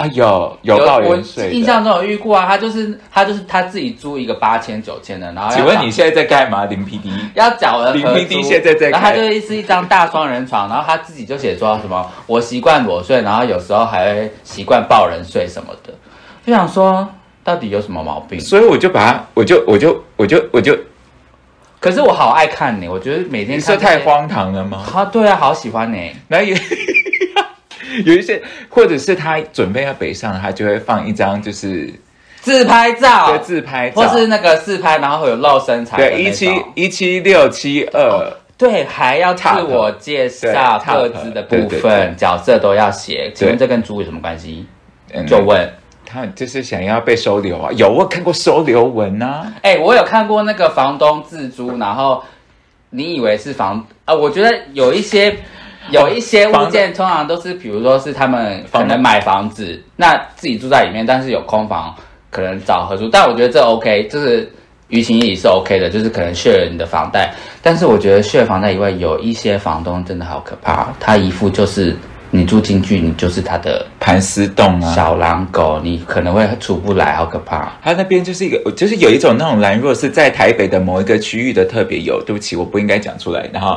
[0.00, 7.10] 啊有有抱我人睡的印象中有遇过啊，他就是他就是他自己租一个八千九千的，然后要请问你现在在干嘛，林 PD？
[7.34, 15.92] 要缴的林 PD 租现在在然后他开就是一张大双人床，然后他自己就写说什么我习惯裸睡，然后有时候还会习惯抱人睡什么的，
[16.46, 17.06] 就想说
[17.44, 18.40] 到底有什么毛病？
[18.40, 20.74] 所以我就把它，我就我就我就我就，
[21.78, 24.82] 可是我好爱看你，我觉得每天看这些太荒唐了吗？
[24.94, 26.10] 啊，对啊，好喜欢你。
[26.28, 26.56] 然后有
[28.06, 31.92] 有一些，或者是他准备要北上，他就会放一张就是
[32.40, 43.30] 自拍照对，自拍照，或是那个自拍，然后会有露身材的对一七一七六七二，对，还要自我介绍各自的部分，角色都要写。
[43.34, 44.66] 请问对这跟猪有什么关系？
[45.12, 45.70] 嗯就问。
[46.12, 52.20] 他就是想要被收留啊，有我看过收留文啊，哎、我有看过那个房东自租，然后
[52.90, 54.12] 你以为是房啊？
[54.12, 55.36] 我觉得有一些
[55.88, 61.94] 有一些物件，通常都是比如说是他们可能买房子，那自己住在里面，但是有空房，
[62.30, 63.08] 可能找合租。
[63.08, 64.50] 但我觉得这 OK，就是
[64.88, 67.32] 于情也是 OK 的，就是可能 share 你的房贷。
[67.62, 71.96] 但是我觉得 share 房贷以外，有一些房东真的好可怕，他一副就是
[72.30, 77.72] 你住进去，你就是他的盘丝洞啊，小狼狗，你可能会出不来，好可怕。
[77.82, 82.22] 他那边就是一个，就是有一种那种蓝若是在台北的某一个区域的特别有。
[82.24, 83.48] 对不起，我不应该讲出来。
[83.52, 83.76] 然后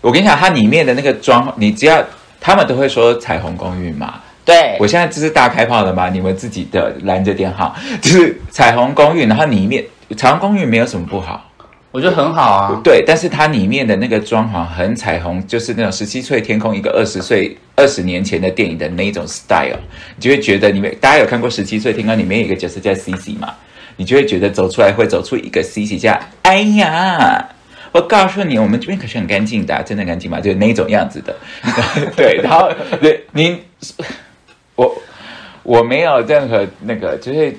[0.00, 2.02] 我跟你讲，它里面的那个装，你只要
[2.40, 4.14] 他们都会说彩虹公寓嘛。
[4.44, 9.84] 对，我现在就是大开炮的嘛，你们自己的拦着点好， 就是彩虹公寓，然后里面
[10.16, 11.44] 彩虹公寓没有什么不好。
[11.90, 19.78] 我觉得很好啊，对，但是它里面的那个装潢很彩虹，就是那种十七岁天空一个二十岁二十年前的电影的那一种 style，
[20.16, 23.54] 你就会觉得里面大家有看过十七岁天空里面有一个角色叫 C C 嘛，
[23.96, 27.48] 你就会觉得走出来会走出一个 C C 叫哎呀，
[27.92, 31.36] 我告诉你，我们这边可是很干净的，真的干净嘛，就是那种样子的，
[32.16, 32.70] 对，然后
[33.00, 33.62] 对您
[34.74, 34.94] 我
[35.62, 37.56] 我没有任何那个就是。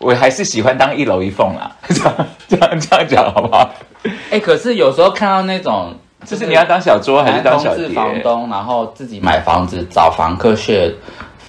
[0.00, 3.68] 我还是喜欢当一楼一凤啦，这样这样这样讲好不好？
[4.30, 5.92] 哎，可是有时候看到那种，
[6.24, 7.88] 就是你要当小桌还是当小是？
[7.88, 10.94] 房东，然后自己买房子找房客血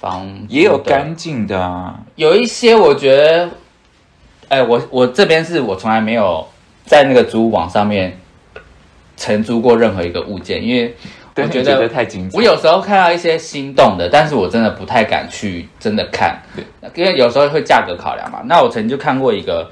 [0.00, 1.94] 房，也有干净的啊。
[2.16, 3.48] 有一些我觉得，
[4.48, 6.44] 哎，我我这边是我从来没有
[6.90, 8.18] 在那个租网上面
[9.16, 10.92] 承租过任何一个物件，因为。
[11.36, 12.36] 我觉得太精彩。
[12.36, 16.38] 我有时候看到一些心动的，但是我真的不太敢去真的看，
[16.94, 18.42] 因为有时候会价格考量嘛。
[18.44, 19.70] 那我曾经就看过一个，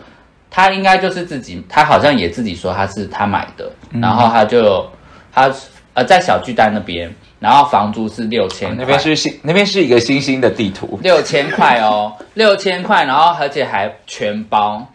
[0.48, 4.88] 他应该就是自己，他好像也自己说他是他买的，然后他就
[5.30, 5.52] 他
[5.92, 14.86] 呃在小巨蛋那边，然后房租是六千，那边是新那边是一个新兴的地图，六千块哦，六千块，然后而且还全包，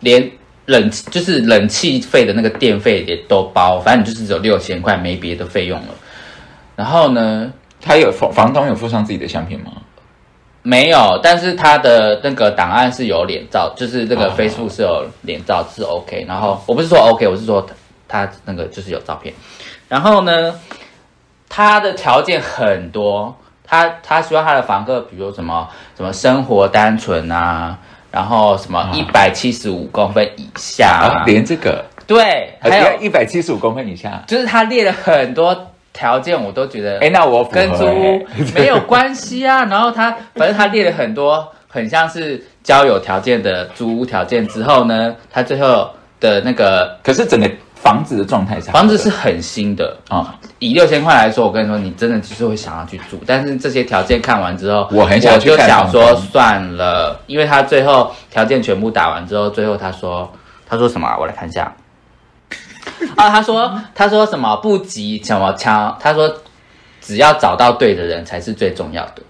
[0.00, 0.28] 连。
[0.68, 5.88] 冷就是冷气费的那个电费也都包，反正就是只有六千块，没别的费用了。
[6.76, 7.50] 然后呢，
[7.80, 9.72] 他有房房东有附上自己的相片吗？
[10.62, 16.26] 没有，但是他的那个档案是有脸照，就是这个 Facebook 是有脸照是 OK。
[16.28, 17.66] 然后我不是说 OK，我是说
[18.06, 19.32] 他那个就是有照片。
[19.88, 20.54] 然后呢，
[21.48, 25.66] 他的条件很多，他他希望他的房客，比如什么
[25.96, 27.78] 什么生活单纯啊。
[28.10, 35.56] 然后什么一百七十五公分以下，连这个对，还有一百七十五公分以下，就是他列了很多
[35.92, 39.64] 条件，我都觉得，哎，那我跟租屋没有关系啊。
[39.70, 47.48] 然后他反正他列了很多，很像是交友条件的租屋条件之后呢，他最后的那个，可是整个。
[47.88, 50.38] 房子的状态下，房子是很新的啊。
[50.58, 53.18] 以六千块来说，我跟你说，你真的就是会想要去住。
[53.26, 60.30] 但是这些条件看完之后，我很想就想说算了，因为他最后条件全部打完之后，最后他说
[60.68, 61.08] 他说什么？
[61.18, 61.74] 我来看一下。
[63.16, 65.96] 啊，他说他说什么不急什么枪？
[65.98, 66.30] 他说
[67.00, 69.22] 只要找到对的人才是最重要的。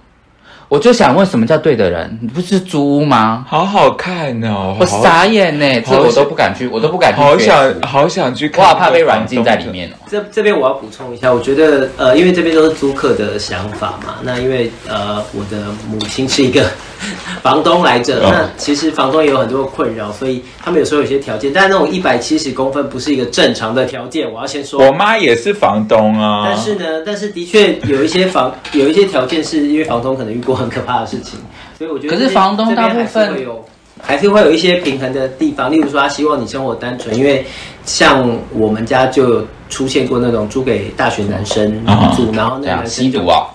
[0.69, 2.19] 我就想问，什么叫对的人？
[2.21, 3.43] 你不是租屋吗？
[3.49, 4.77] 好好看哦！
[4.79, 7.21] 我傻眼呢，这我都不敢去，我都不敢去。
[7.21, 9.95] 好想好想去看，我好怕被软禁在里面哦。
[10.11, 14.17] 这这边我要补充一下，我觉得呃，因为这边都是租客的想法嘛。
[14.23, 16.71] 那因为呃，我的母亲是一个
[17.43, 24.31] 房东来着，那其实房东也有很多困扰，所以他们有时候有些条件，但是那种一百七十公分不是一个正常的条件。
[24.31, 26.43] 我要先说，我妈也是房东啊。
[26.45, 30.59] 但是呢，但是的确有一些房 有一些条件，是因为房东可能遇过。
[30.59, 31.39] 很可怕的事情，
[31.79, 33.65] 所以我觉得，可是房东大部分会有，
[34.03, 35.71] 还是会有一些平衡的地方。
[35.71, 37.47] 例如说，他希望你生活单纯，因为
[37.85, 41.81] 像我们家就有出现过那种租给大学男生
[42.17, 43.47] 住，然后那男生吸毒啊，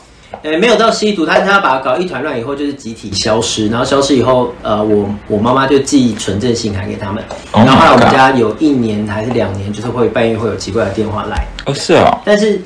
[0.43, 7.23] 呃，没有到吸毒，他他把它搞一团乱以后，就是集体消失，然后消失以后，呃，我我妈妈就寄纯正信函给他们，
[7.53, 12.61] 然后后来我们家有一年还是两年，就是会半夜会有奇怪的电话来，哦，是啊，但是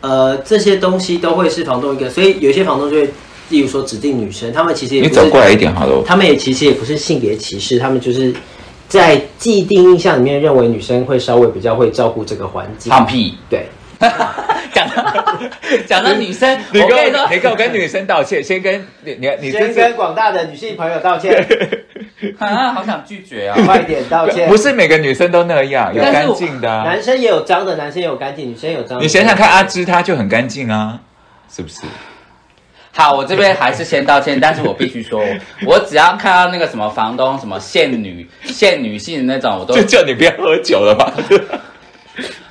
[0.00, 3.08] 呃，这些东西都会是房东一个，所以有些房东就会。
[3.50, 6.04] 例如说指定女生，他们其实也你走过来一点好了。
[6.06, 8.30] 他们也其实也不是性别歧视，他们就是
[8.90, 12.90] 在既定印象里面认为女生会稍微比较会照顾这个环境。
[12.90, 13.66] 放屁，对。
[14.72, 15.38] 讲到
[15.86, 21.34] 讲到女生，你跟你跟我跟女生道歉，先跟你你你先跟广大的女性朋友道歉。
[22.38, 23.56] 啊，好想拒绝啊！
[23.64, 24.48] 快点道歉。
[24.48, 26.68] 不是每个女生都那样，有干净的。
[26.68, 29.00] 男生也有脏的，男生也有干净，女生有脏。
[29.00, 30.98] 你想想看，阿芝她就很干净啊，
[31.48, 31.82] 是不是？
[32.92, 35.22] 好，我这边还是先道歉，但是我必须说，
[35.64, 41.12] 我只要看到那个什么房东什么限女限女性的那种，我都就叫你不要喝酒了吧。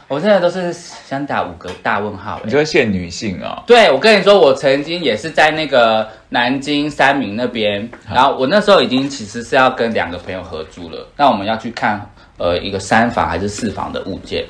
[0.07, 2.39] 我现在都是想打五个大问号。
[2.45, 3.61] 你说限女性啊？
[3.67, 14.45] 对，我跟你说，我曾经也是在那个南京三明那边，然后我那时候已经其实是要跟两个朋友合租了，那我们要去看呃一个三房还是四房的物件，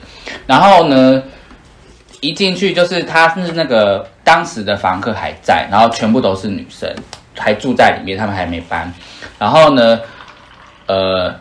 [0.45, 1.24] 然后呢，
[2.22, 6.88] 一进去就是他是那个当时的房客还在，然后全部都是女生，
[7.36, 8.93] 还住在里面，他们还没搬。
[9.39, 9.99] 然后呢，
[10.86, 11.34] 呃，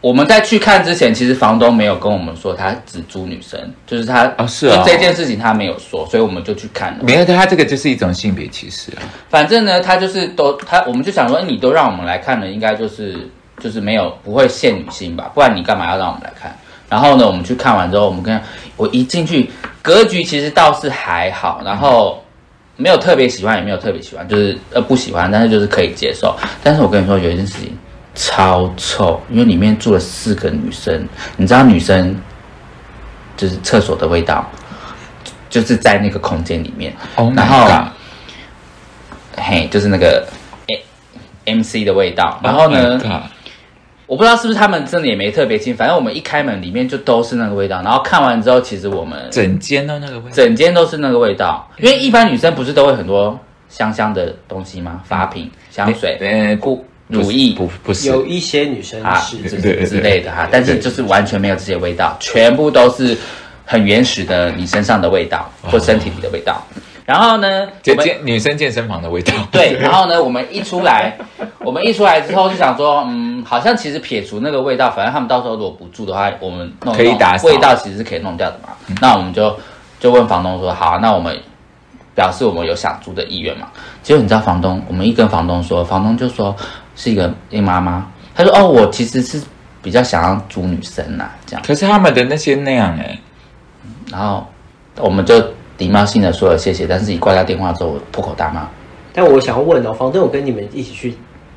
[0.00, 6.98] 我们在去看之前，其实房东没有跟我们说他只租女生，就是他哦是哦就这件事情他没有说，所以我们就去看了。
[7.02, 9.02] 没有，他这个就是一种性别歧视啊。
[9.28, 13.28] 反正呢，他就是都他，我们就想说，哎你都让我们来看了，应该就是
[13.58, 16.56] 就是没有不会限女性吧，不然你干嘛要让我们来看？
[16.88, 18.40] 然后呢，我们去看完之后，我们跟
[18.76, 19.50] 我一进去，
[19.82, 22.22] 格局其实倒是还好，然后
[22.76, 26.34] 没有特别喜欢，也没有特别喜欢，就是呃不喜欢，但是就是可以接受。
[26.62, 27.76] 但是我跟你说有一件事情
[28.20, 32.20] 超臭，因为里面住了四个女生，你知道女生
[33.36, 34.44] 就是厕所的味道，
[35.48, 36.92] 就是在那个空间里面。
[37.14, 37.64] Oh 然后
[39.36, 40.26] 嘿，就是那个
[41.44, 42.40] M C 的味道。
[42.42, 43.22] 然后呢 Oh
[44.08, 47.80] 我不知道是不是他们真的也没特别清，反正我们一开门里面就都是那个味道。
[47.82, 50.34] 然后看完之后，其实我们整间都那个味道。
[50.34, 53.38] 整间都是那个味道，因为一般女生不是都会很多
[53.68, 55.02] 香香的东西吗？
[55.04, 63.16] 发品、香水、呃，护乳液不不是有一些女生啊对对之类的哈，但是就是完全没有这些味道，全部都是
[63.64, 66.62] 很原始的你身上的味道或身体里的味道。
[67.06, 69.32] 然后呢，我们健健女生健身房的味道。
[69.50, 71.16] 对，然后呢，我们一出来，
[71.64, 78.74] 我们一出来之后就想说，嗯，好像其实撇除那个味道，反正他们到时候如果不住的话，我们可以打扫味道其实是可以弄掉的嘛。
[79.00, 79.58] 那我们就
[79.98, 81.34] 就问房东说，好、啊，那我们
[82.14, 83.68] 表示我们有想租的意愿嘛。
[84.02, 86.54] 结果你知道房东，我们一跟房东说，房东就说
[86.98, 89.40] 是一个一妈妈，她说哦，我其实是
[89.80, 91.62] 比较想要租女生呐、这样。
[91.64, 93.16] 可是他们的那些那样哎、
[94.10, 94.44] 然后
[94.96, 95.40] 我们就
[95.78, 98.68] 礼貌性的说了谢谢，但是一挂掉电话之后，我破口大骂。
[99.12, 101.16] 但我想要问哦，房东有跟你们一起去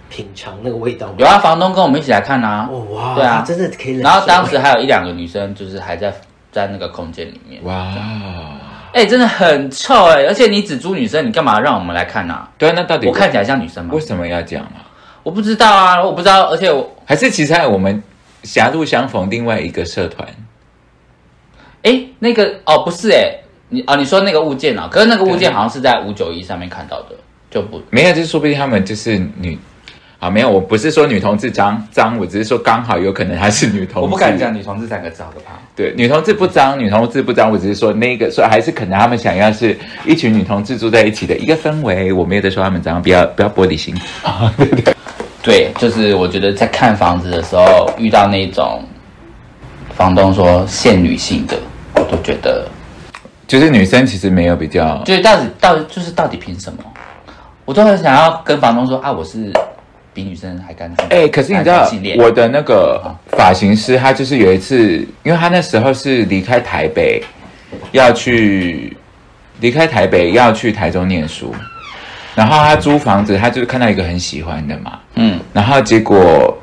[0.09, 1.13] 品尝那个味道吗？
[1.17, 2.69] 有啊，房东跟我们一起来看啊。
[2.71, 3.97] 哦哇，对啊他真的可以。
[3.97, 6.13] 然后当时还有一两个女生，就是还在
[6.51, 7.91] 在那个空间里面，哇，
[8.93, 14.01] 哎、真的很臭哎、而且你只租女生，你干嘛让我们来看呢、对啊，那到底我看起来像女生吗为？
[14.01, 14.80] 什么要这样啊？
[15.23, 18.01] 我不知道啊，我不知道，而且我，还是其实还有我们
[18.43, 20.27] 狭路相逢另外一个社团，
[21.83, 27.15] 哎，那个哦，不是哎、你哦，你说那个物件啊，可是那个物件好像是在五九一上面看到的，
[27.49, 29.57] 就不没有，就说不定他们就是女。
[30.21, 34.05] 啊，没有，我不是说女同志脏脏，我只是说刚好有可能她是女同志。
[34.05, 35.53] 我不敢讲女同志三个字，好可怕。
[35.75, 42.13] 对，女同志不脏，女同志不脏，我只是说那个，所以还是可能他们想要是一群女同志住在一起的一个氛围。
[42.13, 43.95] 我没有在说他们脏，不要不要玻璃心。
[44.57, 44.95] 对对
[45.41, 48.83] 对，就是我觉得在看房子的时候遇到那种
[49.95, 51.57] 房东说限女性的，
[51.95, 52.67] 我都觉得
[53.47, 56.83] 就是女生其实没有比较，就是到底到底就是到底凭什么？
[57.65, 59.51] 我都很想要跟房东说啊，我是
[60.13, 61.07] 比女生还干净。
[61.09, 67.23] 哎、可是你知道我的那个发型师，他就是有一次，因为他那时候是离开台北，
[67.91, 68.95] 要去
[69.59, 71.55] 离开台北要去台中念书，
[72.35, 76.57] 然后他租房子，他就是看到一个很喜欢的嘛，嗯，然后结果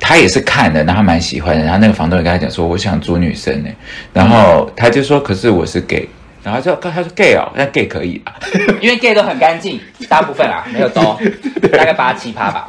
[0.00, 3.70] 他也是看的，然后他蛮喜欢的，然后那个房东也跟他讲说，我想租女生呢，
[4.12, 6.08] 然后他就说，可是我是 gay，
[6.42, 8.34] 然后他就他说 gay 哦，那 gay 可以啊，
[8.80, 11.16] 因为 gay 都很干净，大部分啊没有都，
[11.70, 12.68] 大概八七趴吧。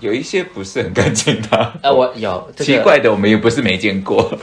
[0.00, 1.72] 有一些不是很干净的。
[1.82, 4.38] 呃，我有、这个、奇怪的，我们也不是没见过。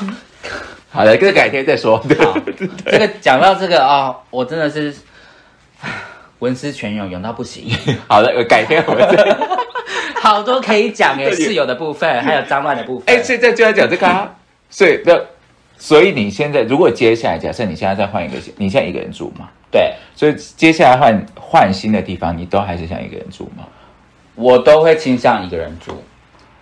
[0.90, 1.98] 好了，这个改天再说。
[1.98, 2.38] 好，
[2.86, 4.94] 这个讲到这个哦，我真的是
[5.82, 5.90] 唉
[6.38, 7.70] 文思泉涌，涌到不行，
[8.08, 9.36] 好了，改天我们再。
[10.20, 13.14] 好多可以讲诶，室友的部分，还有脏乱的部分。
[13.14, 14.34] 哎，现在就要讲这个啊。
[14.68, 15.20] 所以，那
[15.78, 19.48] 所以你现在如果接下来，假设你现在再换一个，你现在一个人住嘛？
[19.70, 23.64] 对所以接下来换换新的地方，你都还是想一个人住吗？
[24.36, 25.92] 我都会倾向一个人住，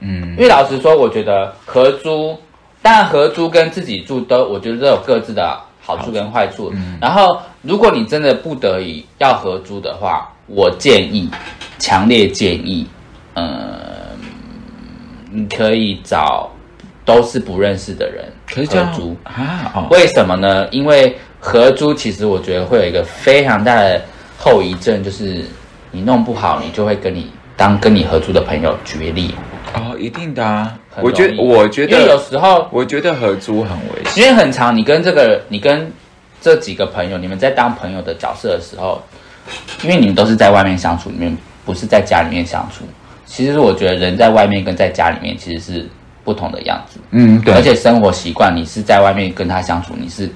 [0.00, 2.38] 嗯因为老实说，我觉得合租，
[2.80, 6.72] 当然合租跟自己住都，我觉得都有各自的好处跟坏处。
[7.00, 11.28] 然后，如果你真的不得已要合租的话，我建议，
[11.78, 12.86] 强烈建议，
[13.34, 13.58] 嗯，
[15.30, 16.50] 你可以找
[17.04, 19.16] 都是不认识的人合租。
[19.24, 20.68] 啊，哦，为什么呢？
[20.70, 24.00] 因为合租其实我觉得会有一个非常大的
[24.38, 25.44] 后遗症，就是
[25.90, 29.30] 你弄不好，你就会跟你当跟你合租的朋友决裂。
[29.74, 30.78] 哦，一定的啊。
[31.00, 34.22] 我觉得，我觉因为有，时候，我觉得合租很危险。
[34.22, 35.90] 因为很长，你跟这个，你跟
[36.40, 39.02] 这几个朋友，你们在当朋友的角色的时候，
[39.82, 42.84] 因为你们都是在外面相处，你们不是在家里面相处。
[43.26, 45.88] 其实我觉得人在外面跟在家里面其实是
[46.22, 50.30] 不同的样子，嗯，对，而且生活习惯你是在外面跟他相处，你是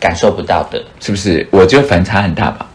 [0.00, 0.82] 感受不到的。
[0.98, 1.46] 是不是？
[1.52, 2.66] 我觉得反差很大吧。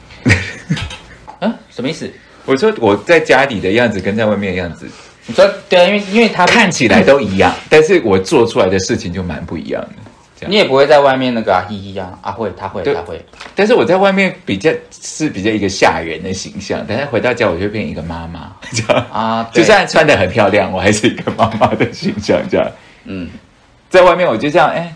[1.41, 2.09] 嗯，什么意思？
[2.49, 4.89] 我说我在家里的样子跟在外面的样子，
[5.27, 9.89] 你说对啊，因为因为他看起来都一样，但是我做出来的事情就蛮不一样的。
[10.39, 10.51] 这样。
[10.51, 13.23] 你也不会在外面那个啊嘻嘻啊啊会他会对他会，
[13.53, 19.05] 但是我在外面比较是比较一个吓人的形象，但是回到家我就变一个妈妈， 这样。
[19.11, 22.67] 啊，就算穿的很漂亮，我还是一个妈妈的形象，这样。
[23.05, 23.29] 嗯，
[23.89, 24.91] 在外面我就这样，哎、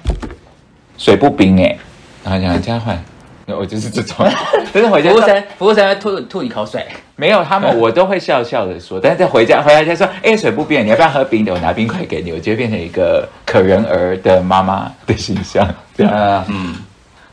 [0.97, 1.78] 水不冰哎、
[2.24, 3.04] 然后讲这样换，
[3.46, 4.26] 我就是这种，
[4.74, 6.86] 但是回家服务生服务生会吐吐你口水，
[7.18, 11.54] 没有他们，我都会笑笑的说，但是在回家回来家说，哎、水不冰，你要不要喝冰的？
[11.54, 16.14] 我拿冰块给你，我就会变成一个可人儿的妈妈的形象，这样。
[16.14, 16.76] 呃嗯，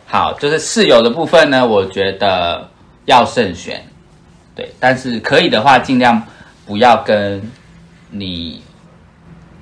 [0.07, 2.69] 好，就是室友的部分呢，我觉得
[3.05, 3.81] 要慎选，
[4.57, 6.21] 对，但是可以的话，尽量
[6.67, 7.41] 不要跟
[8.11, 8.61] 你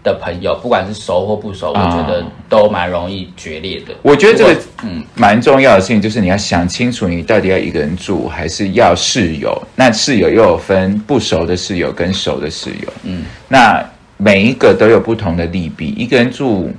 [0.02, 3.94] 的朋友，不管是熟或不熟，我啊觉得都蛮容易决裂的。
[4.02, 9.60] 我觉得这个嗯，蛮重要的事情就是你要想清楚，你到底要一个人住还是要室友。
[9.74, 13.84] 那室友又有分不熟的室友跟熟的室友，嗯，那
[14.16, 15.94] 每一个都有不同的利弊。
[15.96, 16.70] 一个人住，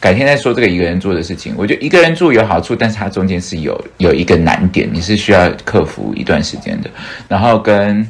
[0.00, 1.54] 改天再说这个一个人住的事情。
[1.56, 6.90] 我觉得一个人住有好处，但是它中间是有有一个难点，你是需要克服一段时间的。
[7.28, 8.06] 然后跟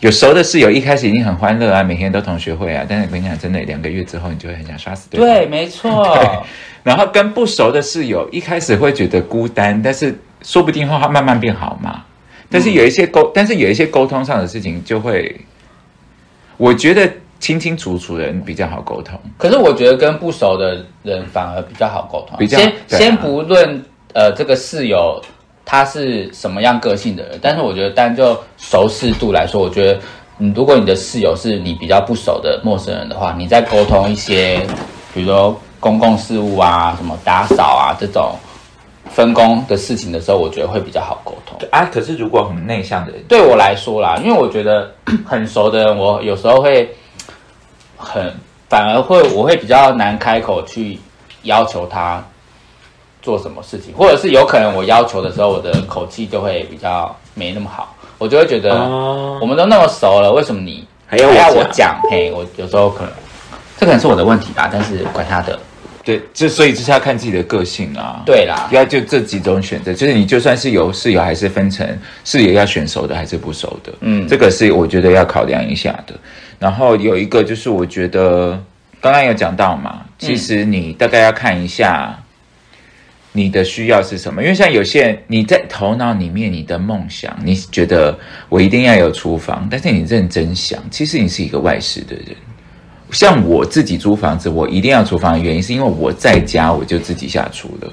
[0.00, 5.28] 有熟的室友，一开始一定很欢乐啊，每天都同学会啊，但是我跟你讲，真的两个月之后，你就会很想杀死对方。
[5.28, 6.16] 对，没错，
[6.84, 12.04] 然后跟不熟的室友，一开始会觉得孤单，但是说不定后他慢慢变好嘛。
[12.48, 15.34] 但是有一些沟，但是有一些沟通上的事情，就会，
[16.56, 19.20] 我觉得清清楚楚的人比较好沟通。
[19.36, 22.38] 可是我觉得跟不熟的人反而比较好沟通。
[22.38, 23.84] 比较先啊先不论
[24.14, 25.20] 呃这个室友
[25.70, 30.00] 他是什么样个性的人，但是我觉得单就熟适度来说，我觉得
[30.38, 34.66] 嗯，如果你的室友是你比较不熟的陌生人的话，你在沟通一些
[35.12, 38.34] 比如说公共事务啊、什么打扫啊这种
[39.10, 41.58] 分工的事情的时候，我觉得会比较好沟通。
[41.70, 44.90] 啊，可是如果很内向的人，对我来说啦，因为我觉得
[45.26, 46.88] 很熟的人，我有时候会
[47.98, 48.32] 很
[48.70, 50.98] 反而会我会比较难开口去
[51.42, 52.24] 要求他
[53.20, 62.00] 做什么事情，或者是有可能我要求的时候，我的口气就会比较没那么好，我就会觉得哦我们都那么熟了，为什么你还要我讲讲？
[62.10, 63.12] 嘿，我有时候可能
[63.78, 65.58] 这可能是我的问题吧，但是管他的。
[66.04, 68.22] 对，这所以就是要看自己的个性啊。
[68.24, 71.86] 对啦，要就这几种选择，就是你就算是有室友，还是分成
[72.24, 76.14] 室友要选熟的还是不熟的，嗯这个是我觉得要考量一下的。
[76.58, 78.58] 然后有一个就是我觉得
[79.02, 82.18] 刚刚有讲到嘛，其实你大概要看一下
[83.38, 88.18] 你的需要是什么，因为像有些人你在头脑里面你的梦想，你觉得
[88.48, 92.36] 我一定要有厨房，但是你认真想，其实你是一个外事的人。
[93.12, 97.90] 像我自己租房子，我一定要厨房的原因，是因为我在家我就自己下厨了。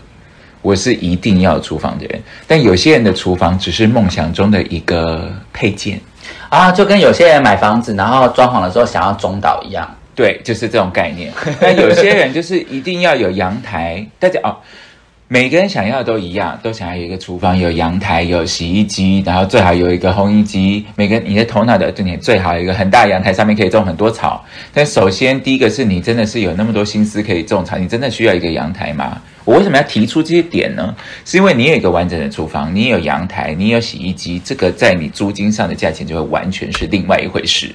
[0.61, 6.01] 我是一定要有厨房的人，但有些人的厨房只是梦想中的一个配件，
[6.49, 9.87] 啊，就跟有些人买房子，然后装潢的时候想要中岛一样。
[10.15, 11.31] 对，就是这种概念。
[11.59, 14.57] 但有些人就是一定要有阳台，大家哦，
[15.27, 20.85] 每个人想要的都一样，都想要有一个厨房，有阳台，有洗衣机，然后最好有一个烘衣机。
[20.95, 24.45] 每个你的头脑的对你最好有一个很大的阳台，上面可以种很多草。
[24.71, 29.19] 但首先第一个是你真的是有那么多心思可以种草，你真的需要一个阳台吗？
[29.45, 30.95] 我为什么要提出这些点呢？
[31.25, 37.73] 是因为你有一个完整的厨房，你有阳台，你有洗衣机，这个在你租金上的价钱就会完全是另外一回事。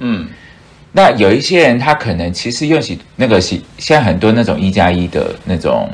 [0.00, 0.28] 嗯，
[0.92, 5.88] 那有一些人，他可能其实用洗那个洗，现在很多那种一加一的那种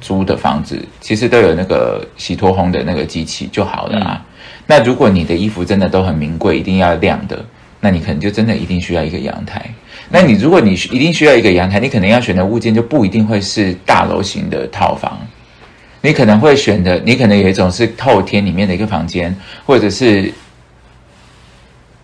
[0.00, 4.24] 租的房子，其实都有那个洗脱烘的那个机器就好了啊。
[4.66, 7.44] 那如果你的衣服真的都很名贵，一定要晾的，
[7.80, 9.68] 那你可能就真的一定需要一个阳台。
[10.08, 15.18] 那你如果你一定需要一个阳台，你可能要选的物件就不一定会是大楼型的套房，
[16.00, 19.34] 你可能会选的，你可能有一种是透天里面的一个房间，
[19.66, 20.32] 或者是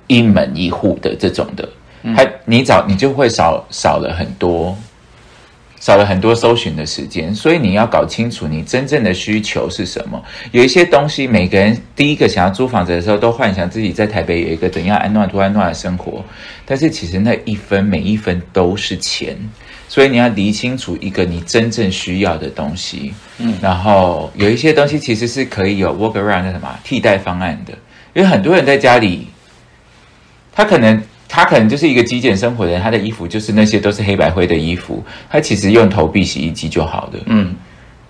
[0.06, 1.68] 一门一户的这种的。
[2.14, 4.76] 它你找你就会少少了很多，
[5.86, 10.20] 少了很多搜寻的时间，所以你要搞清楚你真正的需求是什么。
[10.50, 16.24] 有一些东西，每个人第一个想要租房子的时候，都幻想自己在台北有一个怎样安暖多安暖的生活，
[16.64, 19.36] 但是其实那一分每一分都是钱，
[19.88, 23.14] 所以你要理清楚一个你真正需要的东西。
[23.38, 27.72] 嗯，然后有一些东西其实是可以有 work around 那什么替代方案的，
[28.12, 29.28] 因为很多人在家里，
[30.52, 31.00] 他可能。
[31.28, 37.20] 他可能就是一个极简生活的人，他的衣服就是那些都是黑白灰的衣服，他其实用投币洗衣机就好了。
[37.26, 37.54] 嗯，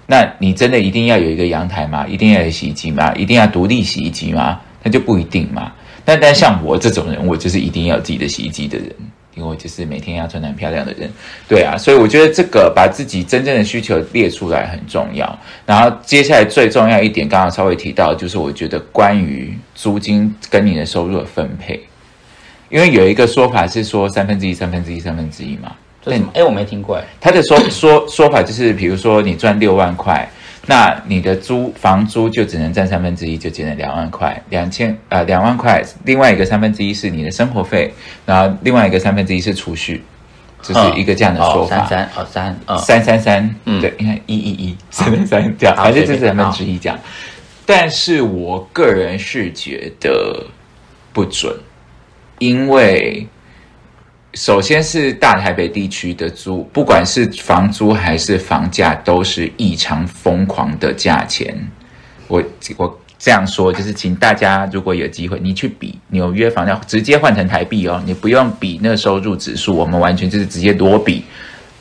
[0.07, 2.07] 那你真的一定要有一个阳台吗？
[2.07, 3.13] 一定要有洗衣机吗？
[3.15, 4.61] 一定要独立洗衣机吗？
[4.83, 5.73] 那就不一定嘛。
[6.05, 8.87] 但但像我这种人，我就是一定要有自己的洗衣机的人，
[9.35, 11.11] 因为我就是每天要穿得很漂亮的人。
[11.49, 15.37] 对啊，所以我觉得这个把自己真正的需求列出来很重要。
[15.65, 21.81] 然后接下来最重要一点，刚刚稍微提到，就是我觉得关于租金跟你的收入的分配。
[22.69, 25.73] 因为有一个说法是说三分之一、三分之一、三分之一嘛。
[26.03, 26.31] 这是什么？
[26.35, 27.05] 哎，我没听过哎。
[27.21, 30.29] 他的说 说说法就是，比如说你赚六万块，
[30.67, 37.93] 那你的租房租就只能占三分之一，就只能两万块，两千呃两万块，另外一个三分之一是你的生活费，
[38.25, 40.03] 然后另外一个三分之一是储蓄，
[40.63, 41.85] 就是一个这样的说法。
[41.87, 46.99] 三三哦三嗯三三三，嗯对，应该一一一三三三这样，好反正就是三分之一这样。
[47.65, 50.47] 但是我个人是觉得
[51.13, 51.53] 不准，
[52.39, 53.27] 因为
[54.35, 61.57] 首先是大台北地区的租，不管是房租还是房价，都是异常疯狂的价钱。
[62.29, 62.43] 我
[62.77, 71.25] 我这样说，就是请大家如果有机会，你去比纽约房价，直接换成台币哦，你不用比那收入指数，我们完全就是直接裸比，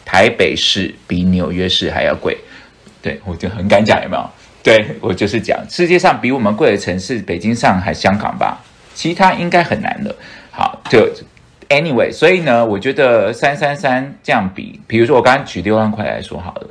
[0.06, 2.38] 台北市比纽约市还要贵。
[3.02, 4.30] 对我就很敢讲，有没有？
[4.64, 10.16] 对我就是讲，世界上比我们贵的城市，北京、上海、香港吧，其他应该很难的。
[10.56, 11.10] 好，就
[11.68, 16.68] anyway，所以呢，我觉得三三三这样比，比如说我刚刚举六万块来说好了，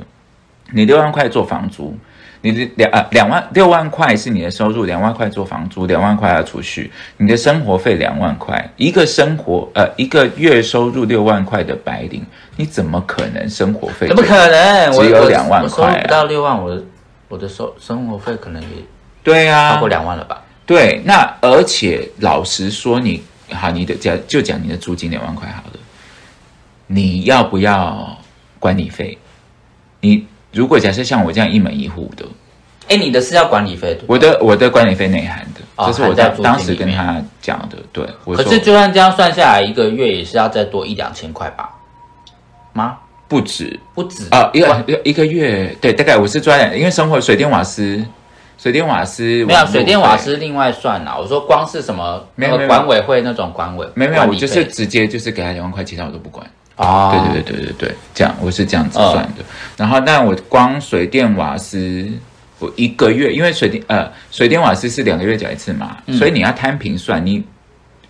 [0.73, 1.95] 你六万块做房租，
[2.41, 12.25] 你的两呃两万六万块是你的收入，两万块做房租，两万块要储蓄，你的生活费两万块，一个生活呃一个月收入六万块的白领，
[12.57, 14.93] 你怎么可能生活费怎么可能？
[14.93, 16.83] 我只有我2万我收块啊不到六万，我的
[17.29, 18.69] 我的收生活费可能也
[19.23, 20.41] 对啊，超过两万了吧？
[20.67, 25.79] 对，那而且老实说你，好，你的讲就讲你的租金两万块好了，
[26.87, 28.19] 你要不要
[28.59, 29.19] 管理费？
[30.01, 32.25] 你如果假设像我这样一门一户的，
[32.89, 41.71] 哎，你的是要管理费的，我的我的管理费内涵的，哦这是我在当当时跟他讲的，对，我可是就算这样算下来，一个月也是要再多一两千块吧？
[42.73, 42.99] 吗？
[43.27, 48.05] 不止不止啊，一个一个月，对，大概我是专，因为生活水电瓦斯，
[48.57, 51.17] 水电瓦斯没有水电瓦斯另外算啦。
[51.19, 56.47] 我说光是什么没有管委会那种管委，没有没有，我就是直接就是给他两万块，其他我都不管。
[56.77, 59.45] 哦，对对对对对对，这样我是这样子嗯算的。
[59.77, 62.11] 然后，但我光水电瓦斯，
[62.59, 67.45] 我一个月，因为水电呃水电瓦斯是两个月缴一次嘛，嗯所以你要摊平算，你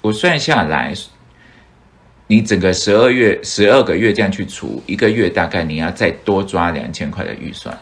[0.00, 0.94] 我算下来，
[2.26, 7.78] 你整个十二月十二个月这样去除，一个月大概你要再多抓两千块的预算。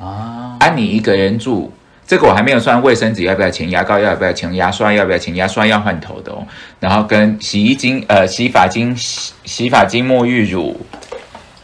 [0.00, 1.72] 啊，啊，你一个人住，
[2.06, 6.46] 这个我还没有算卫生纸要不要钱，牙膏要不要钱，牙刷要不要钱，牙刷要换头的哦。
[6.78, 10.78] 然后跟洗衣精、呃洗发精、洗洗发精、沐浴乳、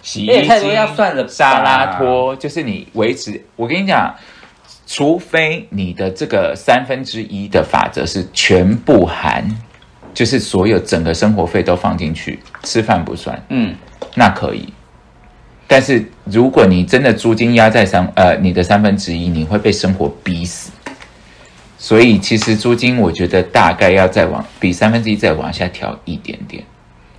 [0.03, 3.38] 洗衣也太多精要算了沙拉拖，就是你维持。
[3.57, 4.14] 我跟你讲，
[4.86, 9.45] 除非你的这个三分之一的法则是全部含，
[10.14, 13.74] 就是所有整个生活费都放进去，吃饭不算，嗯，
[14.14, 14.72] 那可以。
[15.72, 20.72] 但是如果你真的租金压在三呃你的三分之一，你会被生活逼死。
[21.78, 26.60] 所以其实租金我觉得大概要再往比三分之一再往下调一点点。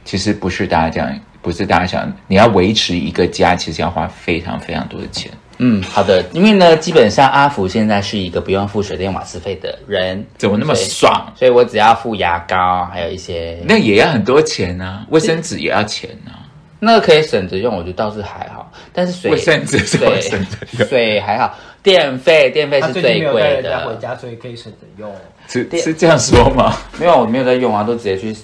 [0.04, 5.32] 其实不是大家这样，不是大家想，你要维持一个家，其实要花非常非常多的钱。
[5.60, 11.32] 嗯，好的，因为呢，基本上阿福现在是一个不用付水电瓦斯费的人，怎么那么爽？
[11.38, 16.41] 所以我只要付牙膏，还有一些那也要很多钱啊，卫生纸也要钱啊，
[16.84, 18.72] 那个可以省着用，我觉得倒是还好。
[18.92, 23.96] 但是水卫生纸是对卫生纸用，水还好，电费电费是他最近没有带贵人家回。
[23.98, 25.16] 家，所以可以省着用。
[25.48, 26.76] 是是这样说吗？
[27.00, 28.36] 没有，我没有在用啊，都直接去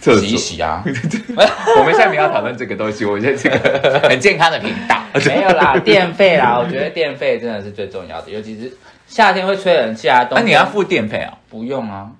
[0.00, 0.36] 厕洗。
[0.36, 0.84] 洗啊。
[1.78, 4.96] 我们现在没有讨论这个东西，我觉得这个很健康的频道。
[5.26, 8.72] 没有啦，电费啦，我觉得电费真的是最重要的，尤其是
[9.06, 12.10] 夏天会吹冷气啊，冬那、天你要付电费啊，不用啊。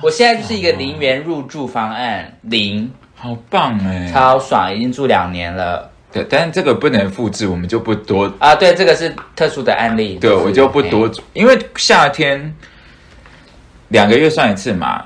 [0.00, 2.88] 我现在就是一个零元入住方案，零
[3.18, 4.08] 好棒哎！
[4.12, 8.32] 超爽，已经住两年了对，但是这个不能复制，我们就不多。
[8.38, 8.54] 啊。
[8.54, 12.54] 对，这个是特殊的案例，对，是我就不多哎，因为夏天
[13.88, 15.04] 两个月算一次嘛，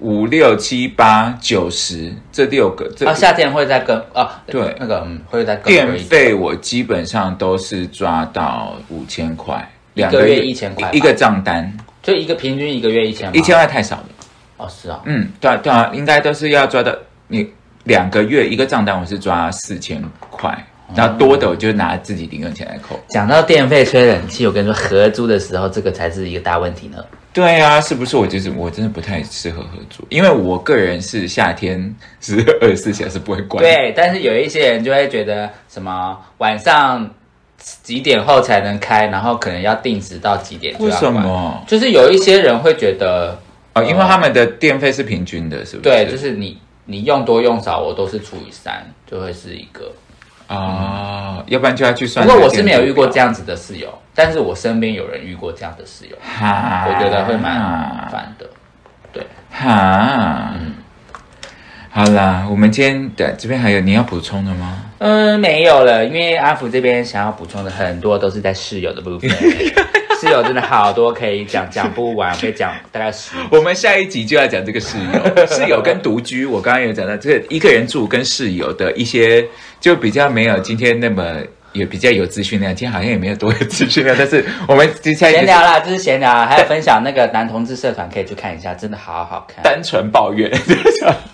[0.00, 5.96] 五六七八九十这六个这、啊，夏天会再更啊，对那个嗯会再更电。
[5.98, 14.08] 费，我基本上都是抓到五千块，两个月1000块一个账单，就一个平均一个月一千吗，一千块太少了。
[14.56, 16.94] 哦，是啊，嗯，对啊对啊，应该都是要抓到
[17.28, 17.48] 你
[17.84, 20.56] 两个月一个账单，我是抓四千块，
[20.94, 22.98] 然后多的我就拿自己零用钱来扣。
[23.08, 26.98] 讲到电费吹冷气，我跟你说，合租的时候这个才是一个大问题呢。
[27.32, 28.16] 对啊，是不是？
[28.16, 37.10] 我就是我真的不太适合合租，因为我个人是夏天是二十四小时不会关。，对，但是有一些人就会觉得什么晚上
[37.58, 41.10] 几点后才能开，然后可能要定时到几点就为什？
[41.12, 41.64] 么？
[41.66, 43.36] 就是有一些人会觉得，
[43.74, 45.90] 哦，因为他们的电费是平均的，是不是？
[45.90, 46.56] 对，就是你
[46.86, 49.92] 你用多用少，我都是除以三，就会是一个。
[50.46, 52.26] 哦，要不然就要去算。
[52.26, 58.46] 不过我是没有遇过这，样子的室友，但是我身边有人遇过这样的室友，哈，我觉得会蛮烦的。
[59.12, 60.52] 对哈。
[61.90, 64.82] 好啦，我们今天的这边还有你要补充的吗？
[64.98, 69.30] 嗯，没有了，因为阿福这边想要补充的很多都是在室友的部分，
[70.24, 73.36] 室友真的好多可以讲，讲不完，可以讲大概十。
[73.50, 76.46] 我们下一集就要讲这个室友， 室友跟独居。
[76.46, 79.46] 我刚刚有讲到这个一个人住跟室友的一些，
[79.80, 81.36] 就比较没有今天那么
[81.72, 82.74] 有比较有资讯量。
[82.74, 90.50] 今天好像也没有多有资讯量，但是我们接下来闲聊啦，就是闲聊，还有分享那个男同志社团，可以去看一下，真的好好看，单纯抱怨，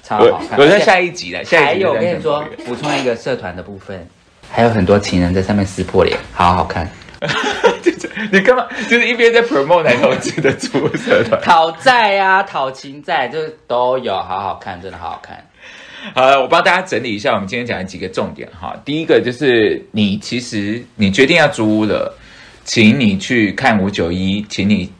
[0.02, 0.58] 超好看。
[0.58, 4.04] 我在下一集了，下还有我一集就单跟你说补充一个社团的部分，
[4.50, 6.90] 还有很多情人在上面撕破脸，好好看。
[8.32, 8.66] 你干嘛？
[8.88, 11.40] 就是一边在 promote 男同志的租社团。
[11.42, 15.44] 讨债啊，讨情债，就是都有，好好看，真的好好看。
[16.14, 18.74] 好了，我帮大家整理一下我们今天讲的几个重点哈。
[18.84, 22.16] 第一个就是你其实你决定要租屋了，
[22.64, 24.90] 请你去看五九一，请你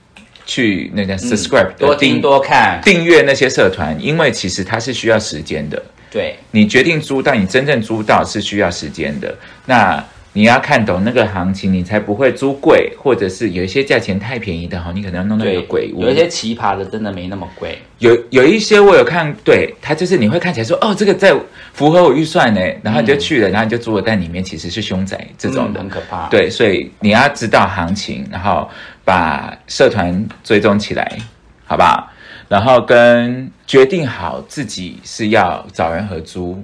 [0.44, 5.82] 去那个 subscribe 多听多看，订阅那些社团，因为其实它是需要时间的。
[6.10, 9.34] 对，你决定租但，你真正租到是需要时间的。
[9.64, 16.02] 那你要看懂那个行情，你才不会租贵，或者是有一些价钱太便宜的哈，你可能要弄到一个，鬼屋。
[16.02, 21.34] 有一些奇葩的真的没那么贵，有有一些我有看，对它就是你会看起来说哦，这个在
[21.72, 25.88] 符合我预算呢，然后你就去了，然后你就租了，但里面其实是凶宅这种的嗯很。
[25.88, 28.70] 可怕。，对，所以你要知道行情，然后
[29.04, 31.18] 把社团追踪起来，
[31.64, 32.08] 好不好？
[32.48, 36.60] 然后跟决定好自己是要找人合租，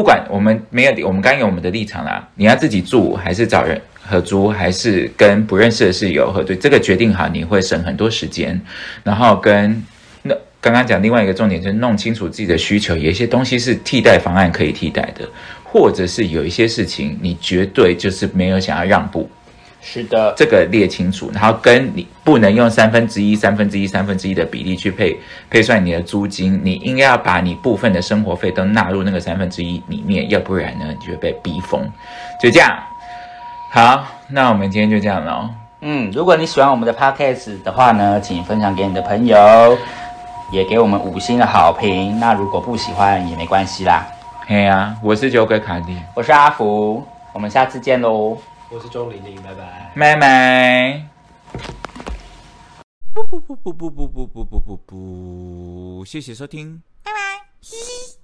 [0.00, 8.58] 不管我们没有，我们刚有我们的立场啦，你要自己住还是找人合租，还是跟不认识的室友合租，这个决定好，你会省很多时间。
[9.04, 9.84] 然后跟
[10.22, 15.28] 那刚刚讲另外一个重点就是弄清楚自己的需求，有一些东西是替代方案可以替代的，
[15.62, 19.28] 或者是有一些事情你绝对就是没有想要让步，
[19.82, 25.18] 是的，这个列清楚，然后跟你不能用三分之一、三分之一、三分之一的比例去配
[25.48, 31.80] 配算你的租金，你应该要把你部分的生活费都纳入那个三分之一里面，要不然呢，你就会被逼疯。
[32.40, 32.78] 就这样，
[33.72, 35.50] 好，那我们今天就这样了。
[35.80, 39.78] 嗯，如果你喜欢我们的 podcast 的话呢，请分享给你的朋友，
[40.52, 42.20] 也给我们五星的好评。
[42.20, 44.06] 那如果不喜欢也没关系啦。
[44.46, 47.02] 嘿呀、我是酒鬼卡蒂，我是阿福，
[47.32, 48.36] 我们下次见喽。
[48.72, 49.92] 我是钟玲玲，拜拜。
[49.96, 51.08] 拜拜。
[53.12, 58.19] 不不不不不不不不不不，谢谢收听，拜拜。